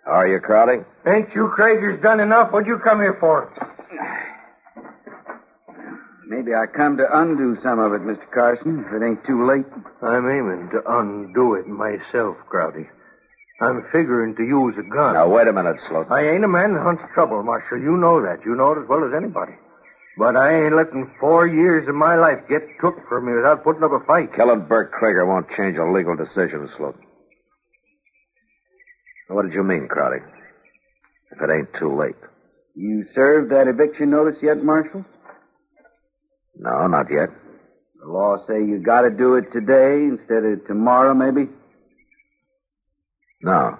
How 0.04 0.12
are 0.12 0.28
you, 0.28 0.40
Crowdy? 0.40 0.85
Ain't 1.06 1.35
you 1.35 1.52
Kragers 1.56 2.02
done 2.02 2.21
enough? 2.21 2.52
What'd 2.52 2.66
you 2.66 2.78
come 2.78 3.00
here 3.00 3.16
for? 3.18 3.50
Maybe 6.26 6.54
I 6.54 6.66
come 6.66 6.97
to 6.97 7.07
undo 7.21 7.57
some 7.62 7.78
of 7.78 7.93
it, 7.93 8.00
Mr. 8.00 8.31
Carson, 8.33 8.85
if 8.87 8.93
it 8.93 9.04
ain't 9.04 9.25
too 9.26 9.47
late. 9.47 9.66
I'm 10.02 10.28
aiming 10.28 10.71
to 10.73 10.81
undo 10.87 11.54
it 11.54 11.66
myself, 11.66 12.37
Crowdy. 12.50 12.87
I'm 13.61 13.85
figuring 13.93 14.35
to 14.37 14.43
use 14.43 14.75
a 14.78 14.83
gun. 14.83 15.14
Now, 15.14 15.28
wait 15.28 15.49
a 15.49 15.52
minute, 15.52 15.76
Sloat. 15.87 16.11
I 16.11 16.28
ain't 16.28 16.45
a 16.45 16.49
man 16.49 16.75
that 16.75 16.83
hunts 16.83 17.02
trouble, 17.14 17.43
Marshal. 17.43 17.78
You 17.78 17.97
know 17.97 18.21
that. 18.23 18.45
You 18.45 18.54
know 18.57 18.73
it 18.73 18.83
as 18.83 18.88
well 18.88 19.04
as 19.04 19.12
anybody. 19.14 19.52
But 20.16 20.37
I 20.37 20.64
ain't 20.64 20.76
letting 20.76 21.12
four 21.21 21.47
years 21.47 21.88
of 21.88 21.95
my 21.95 22.14
life 22.14 22.38
get 22.49 22.62
took 22.81 22.95
from 23.09 23.26
me 23.26 23.35
without 23.35 23.62
putting 23.62 23.83
up 23.83 23.93
a 23.93 24.00
fight. 24.07 24.35
Killing 24.35 24.66
Bert 24.66 24.93
Krager 24.93 25.26
won't 25.26 25.50
change 25.57 25.76
a 25.76 25.85
legal 25.85 26.16
decision, 26.16 26.69
Sloat. 26.76 26.97
What 29.28 29.43
did 29.43 29.54
you 29.54 29.62
mean, 29.62 29.88
Crowdy? 29.88 30.23
If 31.33 31.43
it 31.43 31.50
ain't 31.52 31.75
too 31.75 31.97
late. 31.97 32.16
You 32.75 33.04
served 33.14 33.50
that 33.52 33.69
eviction 33.69 34.11
notice 34.11 34.38
yet, 34.43 34.62
Marshal? 34.62 35.04
No, 36.56 36.87
not 36.87 37.06
yet. 37.11 37.28
The 38.00 38.06
law 38.11 38.37
say 38.46 38.54
you 38.64 38.78
gotta 38.84 39.11
do 39.11 39.37
it 39.37 39.52
today 39.52 40.04
instead 40.04 40.44
of 40.44 40.66
tomorrow, 40.66 41.14
maybe? 41.14 41.49
No. 43.42 43.78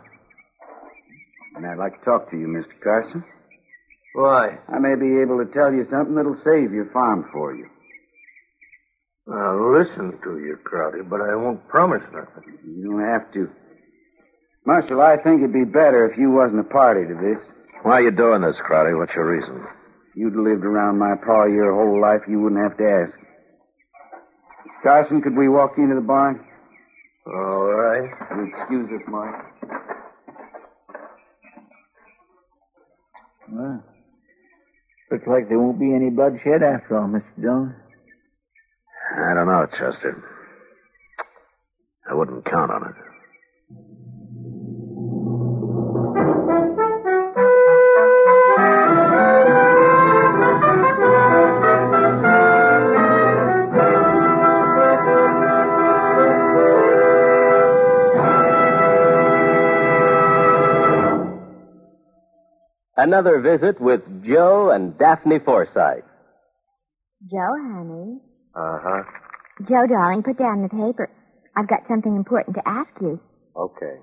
And 1.57 1.67
I'd 1.67 1.79
like 1.79 1.99
to 1.99 2.05
talk 2.05 2.31
to 2.31 2.37
you, 2.37 2.47
Mr. 2.49 2.81
Carson. 2.83 3.25
Why? 4.15 4.59
I 4.69 4.79
may 4.79 4.95
be 4.95 5.21
able 5.21 5.45
to 5.45 5.53
tell 5.53 5.73
you 5.73 5.87
something 5.91 6.15
that'll 6.15 6.41
save 6.45 6.73
your 6.73 6.91
farm 6.93 7.29
for 7.33 7.55
you. 7.55 7.69
I'll 9.33 9.73
listen 9.73 10.19
to 10.23 10.39
you, 10.39 10.59
Crowdy, 10.65 11.09
but 11.09 11.21
I 11.21 11.35
won't 11.35 11.67
promise 11.69 12.03
nothing. 12.13 12.59
You 12.67 12.91
don't 12.91 13.05
have 13.09 13.33
to. 13.33 13.51
Marshal, 14.67 15.01
I 15.01 15.17
think 15.17 15.41
it'd 15.41 15.53
be 15.53 15.65
better 15.65 16.09
if 16.11 16.19
you 16.19 16.31
wasn't 16.31 16.61
a 16.61 16.65
party 16.65 17.07
to 17.07 17.15
this. 17.15 17.43
Why 17.83 17.93
are 18.01 18.03
you 18.03 18.11
doing 18.11 18.43
this, 18.43 18.57
Crowdy? 18.57 18.97
What's 18.97 19.15
your 19.15 19.27
reason? 19.31 19.65
If 20.15 20.21
you'd 20.21 20.37
lived 20.37 20.65
around 20.65 20.99
my 20.99 21.17
pa 21.17 21.47
your 21.47 21.75
whole 21.75 22.01
life, 22.01 22.21
you 22.29 22.41
wouldn't 22.41 22.63
have 22.63 22.79
to 22.79 22.85
ask. 22.85 23.19
Carson, 24.85 25.21
could 25.21 25.37
we 25.37 25.49
walk 25.49 25.73
you 25.77 25.83
into 25.83 25.97
the 25.97 26.01
barn? 26.07 26.39
All 27.27 27.65
right. 27.73 28.09
You 28.37 28.53
excuse 28.55 28.91
us, 28.91 29.03
Mark. 29.09 29.45
Well, 33.51 33.85
looks 35.11 35.27
like 35.27 35.49
there 35.49 35.59
won't 35.59 35.81
be 35.81 35.93
any 35.93 36.11
bloodshed 36.11 36.63
after 36.63 36.97
all, 36.97 37.09
Mr. 37.09 37.43
Jones. 37.43 37.75
I 39.17 39.35
don't 39.35 39.47
know, 39.49 39.67
Chester. 39.67 40.23
I 42.09 42.15
wouldn't 42.15 42.45
count 42.45 42.71
on 42.71 42.85
it. 42.85 42.94
Another 63.05 63.39
visit 63.43 63.79
with 63.83 64.01
Joe 64.25 64.71
and 64.71 64.97
Daphne 64.97 65.39
Forsythe. 65.39 66.05
Joe, 67.31 67.53
honey. 67.61 68.17
Uh 68.57 68.79
huh. 68.83 69.03
Joe, 69.69 69.87
darling, 69.87 70.23
put 70.23 70.39
down 70.39 70.63
the 70.63 70.71
paper. 70.71 71.11
I've 71.55 71.69
got 71.69 71.81
something 71.87 72.17
important 72.17 72.57
to 72.57 72.63
ask 72.67 72.89
you. 73.03 73.21
Okay. 73.55 73.97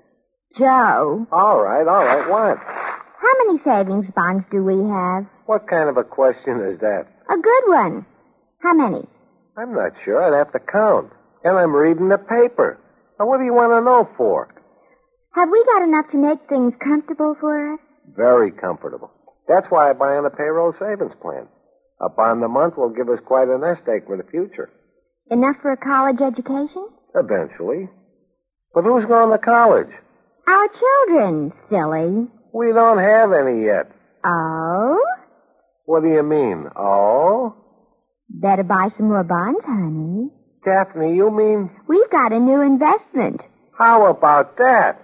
Joe, 0.56 1.26
All 1.32 1.60
right, 1.60 1.84
all 1.88 2.04
right. 2.04 2.30
What? 2.30 2.58
how 2.58 3.32
many 3.44 3.58
savings 3.64 4.06
bonds 4.14 4.46
do 4.52 4.62
we 4.62 4.74
have? 4.88 5.26
What 5.46 5.66
kind 5.66 5.88
of 5.88 5.96
a 5.96 6.04
question 6.04 6.60
is 6.60 6.78
that? 6.78 7.06
A 7.28 7.36
good 7.42 7.64
one. 7.74 8.06
How 8.60 8.72
many? 8.72 9.04
I'm 9.56 9.74
not 9.74 9.92
sure. 10.04 10.22
I'd 10.22 10.38
have 10.38 10.52
to 10.52 10.60
count. 10.60 11.10
And 11.42 11.58
I'm 11.58 11.74
reading 11.74 12.08
the 12.08 12.18
paper. 12.18 12.78
Now, 13.18 13.26
what 13.26 13.38
do 13.38 13.44
you 13.44 13.52
want 13.54 13.72
to 13.72 13.80
know 13.84 14.08
for? 14.16 14.46
Have 15.34 15.48
we 15.50 15.64
got 15.64 15.82
enough 15.82 16.06
to 16.12 16.18
make 16.18 16.48
things 16.48 16.74
comfortable 16.84 17.34
for 17.40 17.74
us? 17.74 17.80
Very 18.16 18.50
comfortable. 18.50 19.10
That's 19.48 19.66
why 19.70 19.90
I 19.90 19.92
buy 19.92 20.16
on 20.16 20.24
the 20.24 20.30
payroll 20.30 20.72
savings 20.78 21.14
plan. 21.20 21.46
A 22.00 22.08
bond 22.08 22.42
a 22.42 22.48
month 22.48 22.76
will 22.76 22.90
give 22.90 23.08
us 23.08 23.20
quite 23.24 23.48
a 23.48 23.58
nest 23.58 23.82
egg 23.88 24.06
for 24.06 24.16
the 24.16 24.24
future. 24.30 24.70
Enough 25.30 25.56
for 25.62 25.72
a 25.72 25.76
college 25.76 26.20
education? 26.20 26.88
Eventually. 27.14 27.88
But 28.74 28.84
who's 28.84 29.04
going 29.04 29.30
to 29.30 29.38
college? 29.38 29.90
Our 30.48 30.68
children, 30.68 31.52
silly. 31.70 32.26
We 32.52 32.72
don't 32.72 32.98
have 32.98 33.32
any 33.32 33.64
yet. 33.64 33.90
Oh? 34.24 35.00
What 35.84 36.02
do 36.02 36.08
you 36.08 36.22
mean? 36.22 36.66
Oh? 36.76 37.54
Better 38.28 38.62
buy 38.62 38.88
some 38.96 39.08
more 39.08 39.24
bonds, 39.24 39.60
honey. 39.64 40.30
Daphne, 40.64 41.14
you 41.14 41.30
mean? 41.30 41.70
We've 41.88 42.10
got 42.10 42.32
a 42.32 42.38
new 42.38 42.60
investment. 42.60 43.40
How 43.76 44.06
about 44.06 44.56
that? 44.58 45.01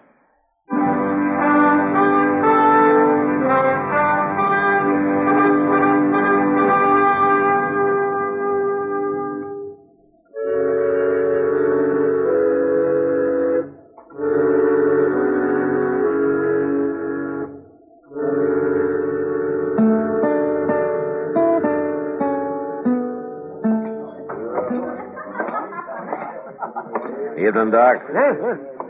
Evening, 27.48 27.70
Doc. 27.72 28.04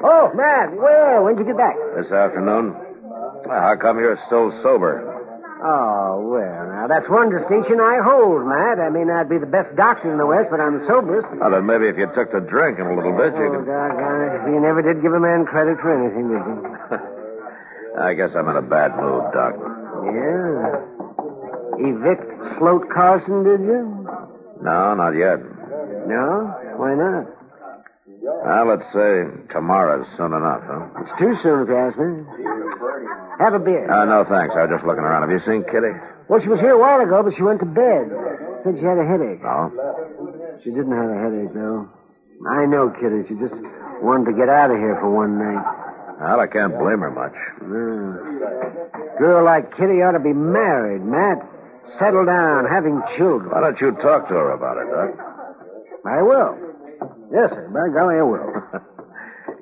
Oh, 0.03 0.33
Matt. 0.35 0.75
Well, 0.75 1.25
when'd 1.25 1.39
you 1.39 1.45
get 1.47 1.57
back? 1.57 1.77
This 1.97 2.11
afternoon. 2.11 2.75
How 3.47 3.77
come 3.81 3.99
you're 3.99 4.19
still 4.27 4.51
sober? 4.63 5.15
Oh, 5.63 6.23
well, 6.27 6.67
now, 6.71 6.87
that's 6.87 7.09
one 7.09 7.31
distinction 7.31 7.79
I 7.81 7.99
hold, 8.03 8.47
Matt. 8.47 8.79
I 8.79 8.91
may 8.91 9.03
not 9.05 9.29
be 9.29 9.39
the 9.39 9.47
best 9.47 9.75
doctor 9.77 10.11
in 10.11 10.19
the 10.19 10.27
West, 10.27 10.49
but 10.51 10.61
I'm 10.61 10.79
the 10.79 10.87
soberest. 10.87 11.27
Well, 11.39 11.51
then 11.51 11.67
maybe 11.67 11.87
if 11.89 11.97
you 11.99 12.07
took 12.15 12.31
to 12.31 12.41
drinking 12.41 12.87
a 12.87 12.95
little 12.95 13.15
bit, 13.17 13.35
you 13.35 13.47
Oh, 13.47 13.63
could. 13.63 13.67
it. 13.67 14.55
You 14.55 14.61
never 14.61 14.83
did 14.83 15.03
give 15.03 15.13
a 15.15 15.21
man 15.21 15.47
credit 15.47 15.79
for 15.79 15.91
anything, 15.95 16.31
did 16.31 16.43
you? 16.47 17.99
I 18.03 18.15
guess 18.15 18.35
I'm 18.35 18.49
in 18.49 18.57
a 18.57 18.63
bad 18.63 18.95
mood, 18.99 19.23
Doc. 19.35 19.55
Yeah. 20.15 20.83
Evict 21.91 22.59
Sloat 22.59 22.91
Carson, 22.91 23.43
did 23.43 23.61
you? 23.63 24.07
No, 24.63 24.95
not 24.95 25.15
yet. 25.15 25.39
No? 26.07 26.55
Why 26.79 26.95
not? 26.95 27.27
Well, 28.49 28.65
let's 28.65 28.89
say 28.97 29.29
tomorrow's 29.53 30.09
soon 30.17 30.33
enough, 30.33 30.65
huh? 30.65 31.05
It's 31.05 31.13
too 31.21 31.37
soon, 31.45 31.63
if 31.63 31.69
you 31.69 31.77
ask 31.77 32.01
me. 32.01 32.25
Have 33.45 33.53
a 33.53 33.61
beer. 33.61 33.85
Uh, 33.85 34.09
no, 34.09 34.25
thanks. 34.25 34.57
I 34.57 34.65
was 34.65 34.73
just 34.73 34.89
looking 34.89 35.05
around. 35.05 35.21
Have 35.21 35.31
you 35.31 35.45
seen 35.45 35.69
Kitty? 35.69 35.93
Well, 36.33 36.41
she 36.41 36.49
was 36.49 36.59
here 36.59 36.73
a 36.73 36.81
while 36.81 36.97
ago, 37.05 37.21
but 37.23 37.37
she 37.37 37.43
went 37.45 37.61
to 37.61 37.69
bed. 37.69 38.09
Said 38.65 38.81
she 38.81 38.89
had 38.89 38.97
a 38.97 39.05
headache. 39.05 39.45
No. 39.45 39.69
She 40.65 40.73
didn't 40.73 40.97
have 40.97 41.13
a 41.13 41.19
headache, 41.21 41.53
though. 41.53 41.93
I 42.49 42.65
know, 42.65 42.89
Kitty. 42.89 43.29
She 43.29 43.37
just 43.37 43.53
wanted 44.01 44.33
to 44.33 44.35
get 44.35 44.49
out 44.49 44.73
of 44.73 44.81
here 44.81 44.97
for 44.97 45.13
one 45.13 45.37
night. 45.37 45.61
Well, 46.17 46.41
I 46.41 46.49
can't 46.49 46.73
blame 46.73 47.05
her 47.05 47.13
much. 47.13 47.37
Yeah. 47.61 49.21
Girl 49.21 49.45
like 49.45 49.77
Kitty 49.77 50.01
ought 50.01 50.17
to 50.17 50.25
be 50.25 50.33
married, 50.33 51.05
Matt. 51.05 51.45
Settle 52.01 52.25
down, 52.25 52.65
having 52.65 53.05
children. 53.21 53.53
Why 53.53 53.61
don't 53.61 53.77
you 53.77 53.93
talk 54.01 54.25
to 54.29 54.35
her 54.41 54.57
about 54.57 54.81
it, 54.81 54.89
Doc? 54.89 55.13
I 56.09 56.23
will. 56.25 56.68
Yes, 57.33 57.51
sir. 57.51 57.69
By 57.73 57.93
golly, 57.93 58.17
I 58.19 58.23
will. 58.23 58.63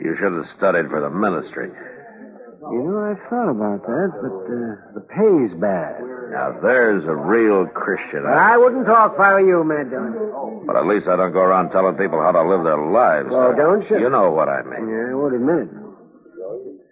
You 0.01 0.15
should 0.19 0.33
have 0.35 0.47
studied 0.57 0.91
for 0.91 1.01
the 1.01 1.09
ministry. 1.09 1.71
You 1.71 2.83
know, 2.85 3.01
I've 3.07 3.23
thought 3.31 3.49
about 3.49 3.87
that, 3.87 4.11
but 4.21 4.35
uh, 4.45 4.93
the 4.99 5.01
pay's 5.09 5.55
bad. 5.59 6.03
Now, 6.35 6.59
there's 6.61 7.05
a 7.05 7.15
real 7.15 7.67
Christian. 7.67 8.27
I 8.27 8.59
wouldn't 8.59 8.85
talk 8.85 9.15
if 9.15 9.21
I 9.21 9.35
were 9.35 9.47
you, 9.47 9.65
Matt 9.65 9.89
Dillon. 9.91 10.67
But 10.67 10.77
at 10.77 10.87
least 10.87 11.07
I 11.09 11.17
don't 11.17 11.33
go 11.33 11.41
around 11.41 11.71
telling 11.71 11.95
people 11.97 12.21
how 12.21 12.33
to 12.33 12.43
live 12.43 12.65
their 12.65 12.77
lives. 12.91 13.29
Well, 13.31 13.55
Doc. 13.55 13.57
don't 13.57 13.89
you? 13.91 14.01
You 14.01 14.11
know 14.11 14.31
what 14.33 14.49
I 14.49 14.63
mean. 14.63 14.89
Yeah, 14.91 15.13
I 15.13 15.15
would 15.15 15.33
admit 15.33 15.71
it. 15.71 15.86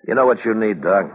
You 0.06 0.14
know 0.14 0.26
what 0.26 0.44
you 0.44 0.52
need, 0.54 0.82
Doc? 0.82 1.06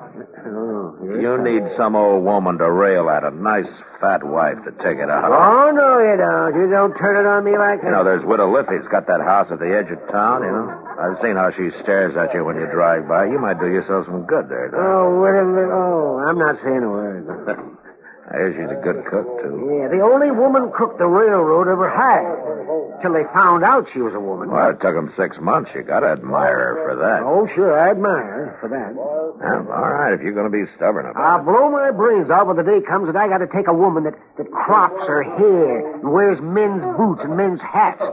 Oh, 0.46 0.98
You 1.04 1.38
need 1.38 1.62
some 1.78 1.96
old 1.96 2.24
woman 2.24 2.58
to 2.58 2.72
rail 2.72 3.10
at, 3.10 3.24
a 3.24 3.30
nice 3.30 3.70
fat 4.02 4.24
wife 4.24 4.58
to 4.66 4.72
take 4.84 4.98
it 4.98 5.10
out. 5.10 5.30
Oh, 5.30 5.70
no, 5.72 6.00
you 6.00 6.18
don't. 6.18 6.56
You 6.58 6.70
don't 6.72 6.98
turn 6.98 7.18
it 7.18 7.28
on 7.30 7.44
me 7.44 7.56
like 7.58 7.82
that. 7.82 7.86
You 7.88 7.92
know, 7.94 8.04
there's 8.04 8.26
Widow 8.26 8.52
Liffey's 8.52 8.88
got 8.90 9.06
that 9.08 9.22
house 9.22 9.52
at 9.52 9.60
the 9.60 9.70
edge 9.78 9.92
of 9.92 10.00
town, 10.12 10.42
you 10.42 10.50
know. 10.52 10.74
I've 11.00 11.22
seen 11.22 11.36
how 11.36 11.52
she 11.52 11.70
stares 11.82 12.18
at 12.18 12.34
you 12.34 12.44
when 12.44 12.56
you 12.56 12.66
drive 12.72 13.08
by. 13.08 13.26
You 13.26 13.38
might 13.38 13.60
do 13.60 13.68
yourself 13.68 14.06
some 14.08 14.24
good 14.26 14.50
there, 14.50 14.70
Doc. 14.70 14.80
Oh, 14.82 15.20
what 15.22 15.36
a 15.38 15.46
li- 15.46 15.70
Oh, 15.70 16.18
I'm 16.26 16.40
not 16.40 16.58
saying 16.64 16.82
a 16.82 16.90
word. 16.90 17.30
I 18.32 18.38
hear 18.38 18.54
she's 18.54 18.70
a 18.70 18.82
good 18.82 19.06
cook, 19.10 19.26
too. 19.42 19.58
Yeah, 19.82 19.88
the 19.90 20.02
only 20.06 20.30
woman 20.30 20.72
cook 20.76 20.98
the 21.00 21.08
railroad 21.08 21.68
ever 21.68 21.90
hired. 21.90 23.02
Till 23.02 23.14
they 23.14 23.24
found 23.34 23.64
out 23.64 23.88
she 23.94 24.02
was 24.02 24.14
a 24.14 24.20
woman. 24.20 24.52
Well, 24.52 24.70
it 24.70 24.82
took 24.82 24.94
them 24.94 25.12
six 25.16 25.40
months. 25.40 25.72
You 25.74 25.82
gotta 25.84 26.08
admire 26.08 26.76
her 26.76 26.76
for 26.86 26.96
that. 26.98 27.24
Oh, 27.24 27.48
sure, 27.56 27.74
I 27.80 27.90
admire 27.92 28.22
her 28.22 28.39
for 28.60 28.68
that. 28.70 28.94
Well, 28.96 29.36
all 29.72 29.90
right, 29.92 30.14
if 30.14 30.22
you're 30.22 30.34
gonna 30.34 30.50
be 30.50 30.66
stubborn 30.76 31.06
about 31.06 31.22
I'll 31.22 31.44
blow 31.44 31.70
my 31.70 31.92
brains 31.92 32.30
out 32.30 32.48
when 32.48 32.58
the 32.58 32.64
day 32.64 32.82
comes 32.82 33.08
that 33.08 33.16
I 33.16 33.28
got 33.28 33.40
to 33.40 33.48
take 33.48 33.68
a 33.68 33.74
woman 33.74 34.04
that, 34.04 34.16
that 34.38 34.52
crops 34.52 35.06
her 35.08 35.24
hair 35.24 35.96
and 35.96 36.12
wears 36.12 36.40
men's 36.42 36.84
boots 36.98 37.22
and 37.24 37.36
men's 37.38 37.62
hats. 37.62 38.04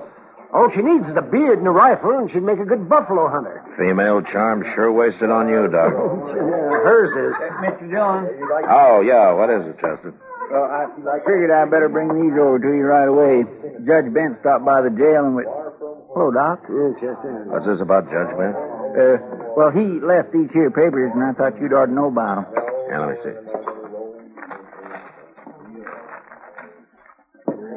All 0.54 0.70
she 0.70 0.80
needs 0.80 1.06
is 1.08 1.16
a 1.16 1.22
beard 1.22 1.58
and 1.58 1.66
a 1.66 1.74
rifle, 1.74 2.16
and 2.16 2.30
she'd 2.30 2.42
make 2.42 2.58
a 2.60 2.64
good 2.64 2.88
buffalo 2.88 3.28
hunter. 3.28 3.60
Female 3.76 4.22
charm 4.22 4.62
sure 4.74 4.92
wasted 4.92 5.28
on 5.28 5.48
you, 5.48 5.66
Doc. 5.68 5.92
Yeah, 5.92 6.32
hers 6.86 7.10
is. 7.12 7.34
Mr. 7.60 7.90
Jones. 7.90 8.30
Oh, 8.70 9.02
yeah, 9.02 9.32
what 9.34 9.50
is 9.50 9.66
it, 9.66 9.74
Chester? 9.76 10.14
Well, 10.50 10.64
I, 10.64 10.86
I 11.10 11.18
figured 11.26 11.50
I'd 11.50 11.70
better 11.70 11.88
bring 11.90 12.08
these 12.14 12.38
over 12.38 12.58
to 12.62 12.68
you 12.72 12.86
right 12.86 13.08
away. 13.10 13.42
Judge 13.84 14.14
Bent 14.14 14.38
stopped 14.40 14.64
by 14.64 14.80
the 14.80 14.90
jail 14.90 15.26
and 15.26 15.34
we. 15.34 15.42
Hello, 16.14 16.30
Doc. 16.30 16.62
Yeah, 16.70 16.94
Chester. 16.94 17.44
What's 17.50 17.66
this 17.66 17.80
about 17.82 18.06
Judge 18.08 18.30
Bent? 18.38 18.54
Uh, 18.96 19.18
well, 19.56 19.70
he 19.70 20.00
left 20.00 20.32
these 20.32 20.50
here 20.52 20.70
papers, 20.70 21.10
and 21.14 21.24
I 21.24 21.32
thought 21.32 21.60
you'd 21.60 21.72
ought 21.72 21.86
to 21.86 21.92
know 21.92 22.08
about 22.08 22.52
them. 22.52 22.64
Yeah, 22.88 23.00
let 23.00 23.08
me 23.08 23.16
see. 23.24 23.34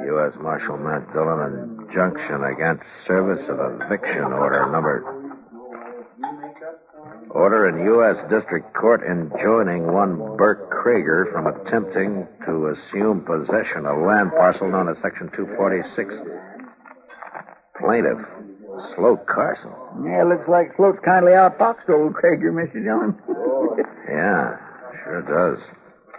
U.S. 0.05 0.33
Marshal 0.41 0.77
Matt 0.77 1.11
Dillon, 1.13 1.87
injunction 1.87 2.43
against 2.43 2.83
service 3.07 3.47
of 3.49 3.81
eviction 3.81 4.33
order 4.33 4.69
number 4.71 5.19
Order 7.31 7.69
in 7.69 7.85
U.S. 7.85 8.17
District 8.29 8.73
Court 8.73 9.01
enjoining 9.03 9.93
one 9.93 10.35
Burke 10.35 10.71
Krager 10.71 11.31
from 11.31 11.45
attempting 11.47 12.27
to 12.45 12.67
assume 12.67 13.21
possession 13.21 13.85
of 13.85 13.99
land 13.99 14.31
parcel 14.31 14.69
known 14.69 14.89
as 14.89 14.97
Section 14.97 15.29
246. 15.35 16.15
Plaintiff, 17.79 18.17
Sloat 18.95 19.25
Carson. 19.27 19.71
Yeah, 20.03 20.23
looks 20.23 20.47
like 20.47 20.75
Sloat's 20.75 20.99
kindly 21.03 21.33
outfoxed 21.33 21.89
old 21.89 22.13
Krager, 22.13 22.51
Mr. 22.51 22.83
Dillon. 22.83 23.15
Yeah, 24.07 24.57
sure 25.03 25.21
does. 25.23 25.59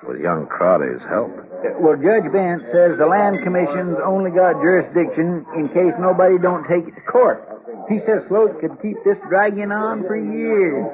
With 0.07 0.21
young 0.21 0.47
Crowley's 0.47 1.03
help. 1.09 1.29
Uh, 1.37 1.77
well, 1.79 1.95
Judge 1.97 2.31
Bent 2.33 2.63
says 2.73 2.97
the 2.97 3.05
land 3.07 3.43
commission's 3.43 3.99
only 4.05 4.31
got 4.31 4.55
jurisdiction 4.63 5.45
in 5.55 5.69
case 5.69 5.93
nobody 6.01 6.39
don't 6.39 6.67
take 6.67 6.89
it 6.89 6.95
to 6.95 7.01
court. 7.03 7.45
He 7.89 8.01
says 8.07 8.23
Sloat 8.29 8.61
could 8.61 8.81
keep 8.81 8.97
this 9.05 9.19
dragging 9.29 9.71
on 9.73 10.03
for 10.05 10.17
years. 10.17 10.87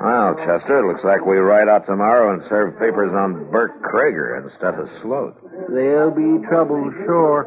Well, 0.00 0.34
Chester, 0.42 0.80
it 0.82 0.86
looks 0.90 1.04
like 1.04 1.24
we 1.24 1.36
ride 1.38 1.68
out 1.68 1.86
tomorrow 1.86 2.34
and 2.34 2.42
serve 2.48 2.78
papers 2.80 3.12
on 3.14 3.48
Burke 3.52 3.80
Krager 3.82 4.42
instead 4.42 4.74
of 4.74 4.88
Sloat. 5.02 5.38
There'll 5.68 6.10
be 6.10 6.44
trouble, 6.48 6.90
sure. 7.06 7.46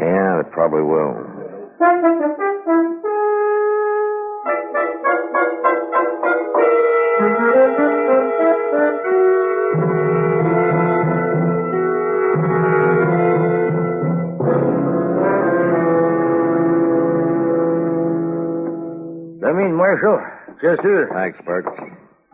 Yeah, 0.00 0.40
it 0.40 0.50
probably 0.52 0.82
will. 0.82 1.20
Marshal. 19.78 20.18
Chester. 20.60 21.08
Thanks, 21.14 21.38
Burke. 21.46 21.66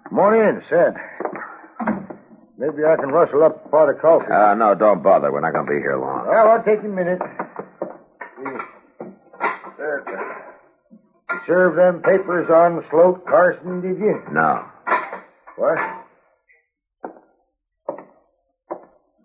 Come 0.08 0.18
on 0.18 0.34
in, 0.34 0.62
Sad. 0.70 0.96
Maybe 2.56 2.84
I 2.84 2.96
can 2.96 3.10
rustle 3.10 3.42
up 3.42 3.66
a 3.66 3.68
pot 3.68 3.90
of 3.90 4.00
coffee. 4.00 4.32
Uh, 4.32 4.54
no, 4.54 4.74
don't 4.74 5.02
bother. 5.02 5.30
We're 5.30 5.40
not 5.40 5.52
going 5.52 5.66
to 5.66 5.70
be 5.72 5.78
here 5.78 5.98
long. 5.98 6.26
Well, 6.26 6.48
I'll 6.48 6.62
take 6.62 6.80
a 6.80 6.88
minute. 6.88 7.18
There. 9.76 10.04
You 11.30 11.40
served 11.46 11.78
them 11.78 12.00
papers 12.00 12.48
on 12.48 12.82
Sloat 12.90 13.26
Carson, 13.26 13.82
did 13.82 13.98
you? 13.98 14.22
No. 14.32 14.64
What? 15.56 15.78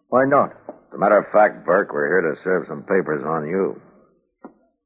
Why 0.09 0.25
not? 0.25 0.51
As 0.67 0.95
a 0.95 0.97
matter 0.97 1.17
of 1.17 1.31
fact, 1.31 1.65
Burke, 1.65 1.93
we're 1.93 2.07
here 2.07 2.33
to 2.33 2.41
serve 2.43 2.65
some 2.67 2.81
papers 2.81 3.23
on 3.25 3.47
you. 3.47 3.79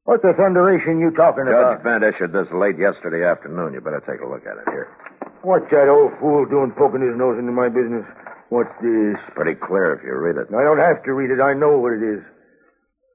What 0.06 0.22
the 0.22 0.34
thunderation 0.34 1.00
you 1.00 1.12
talking 1.12 1.48
about? 1.48 1.80
Judge 1.80 1.82
about? 1.82 2.02
Bent 2.02 2.04
issued 2.04 2.34
this 2.34 2.52
late 2.52 2.78
yesterday 2.78 3.24
afternoon. 3.24 3.74
You 3.74 3.80
better 3.80 4.04
take 4.04 4.20
a 4.20 4.28
look 4.28 4.46
at 4.46 4.58
it 4.58 4.68
here. 4.70 4.92
What's 5.44 5.70
that 5.72 5.88
old 5.88 6.12
fool 6.20 6.46
doing 6.46 6.72
poking 6.72 7.02
his 7.02 7.16
nose 7.16 7.40
into 7.40 7.52
my 7.52 7.70
business? 7.70 8.04
What's 8.50 8.74
this? 8.82 9.16
It's 9.16 9.34
pretty 9.36 9.56
clear 9.56 9.96
if 9.96 10.04
you 10.04 10.14
read 10.16 10.36
it. 10.36 10.54
I 10.54 10.64
don't 10.64 10.80
have 10.80 11.04
to 11.04 11.14
read 11.14 11.32
it. 11.32 11.40
I 11.42 11.54
know 11.54 11.78
what 11.80 11.94
it 11.94 12.04
is. 12.04 12.24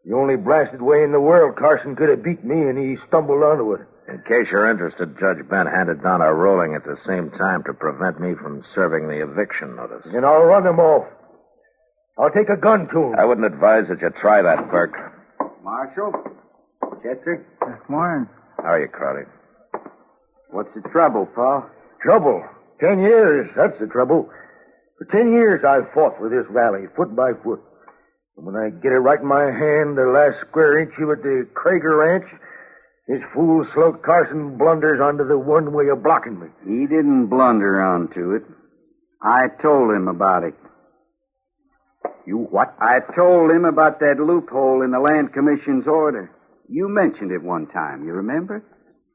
The 0.05 0.15
only 0.17 0.37
blasted 0.37 0.81
way 0.81 1.03
in 1.03 1.13
the 1.13 1.21
world 1.21 1.57
Carson 1.57 1.95
could 1.95 2.09
have 2.09 2.23
beat 2.23 2.43
me, 2.43 2.69
and 2.69 2.79
he 2.79 2.97
stumbled 3.07 3.43
onto 3.43 3.75
it. 3.75 3.83
In 4.09 4.23
case 4.27 4.51
you're 4.51 4.71
interested, 4.71 5.19
Judge 5.21 5.47
Bent 5.49 5.69
handed 5.69 6.03
down 6.03 6.23
a 6.23 6.33
ruling 6.33 6.75
at 6.75 6.85
the 6.85 6.97
same 7.05 7.31
time 7.31 7.63
to 7.65 7.75
prevent 7.75 8.19
me 8.19 8.35
from 8.35 8.65
serving 8.75 9.09
the 9.09 9.21
eviction 9.23 9.77
notice. 9.77 10.07
And 10.07 10.25
I'll 10.25 10.45
run 10.45 10.67
him 10.67 10.81
off. 10.81 11.07
I'll 12.17 12.31
take 12.31 12.49
a 12.49 12.57
gun 12.57 12.89
to 12.89 13.13
him. 13.13 13.15
I 13.19 13.27
wouldn't 13.27 13.47
advise 13.47 13.89
that 13.89 14.01
you 14.01 14.09
try 14.09 14.41
that, 14.41 14.71
Burke. 14.71 14.97
Marshal? 15.63 16.13
Chester? 17.03 17.47
Good 17.61 17.89
morning. 17.89 18.29
How 18.59 18.73
are 18.75 18.81
you, 18.81 18.89
Crowley? 18.89 19.23
What's 20.51 20.75
the 20.75 20.81
trouble, 20.91 21.27
Pa? 21.27 21.67
Trouble. 22.03 22.43
Ten 22.81 23.01
years, 23.01 23.49
that's 23.57 23.79
the 23.79 23.87
trouble. 23.87 24.29
For 24.99 25.05
ten 25.05 25.33
years 25.33 25.65
I've 25.65 25.93
fought 25.93 26.19
for 26.19 26.29
this 26.29 26.47
valley, 26.53 26.87
foot 26.97 27.15
by 27.15 27.33
foot. 27.45 27.61
And 28.37 28.47
when 28.47 28.57
I 28.57 28.71
get 28.71 28.93
it 28.93 28.99
right 28.99 29.21
in 29.21 29.27
my 29.27 29.45
hand, 29.45 29.97
the 29.97 30.07
last 30.07 30.41
square 30.49 30.79
inch 30.81 30.93
of 30.99 31.11
it, 31.11 31.23
the 31.23 31.47
Krager 31.55 31.99
Ranch, 31.99 32.27
this 33.07 33.23
fool 33.33 33.67
Sloat 33.75 34.03
Carson 34.03 34.59
blunders 34.59 35.01
onto 35.01 35.27
the 35.27 35.39
one 35.39 35.73
way 35.73 35.89
of 35.89 36.03
blocking 36.03 36.39
me. 36.39 36.49
He 36.65 36.87
didn't 36.87 37.27
blunder 37.27 37.81
onto 37.81 38.33
it. 38.33 38.43
I 39.23 39.47
told 39.63 39.95
him 39.95 40.09
about 40.09 40.45
it. 40.45 40.55
You 42.27 42.39
what? 42.51 42.75
I 42.81 43.01
told 43.17 43.51
him 43.51 43.65
about 43.65 44.01
that 44.01 44.19
loophole 44.19 44.83
in 44.83 44.91
the 44.91 45.01
Land 45.01 45.33
Commission's 45.33 45.87
order. 45.87 46.31
You 46.69 46.89
mentioned 46.89 47.33
it 47.33 47.43
one 47.43 47.67
time, 47.69 48.05
you 48.05 48.13
remember? 48.13 48.63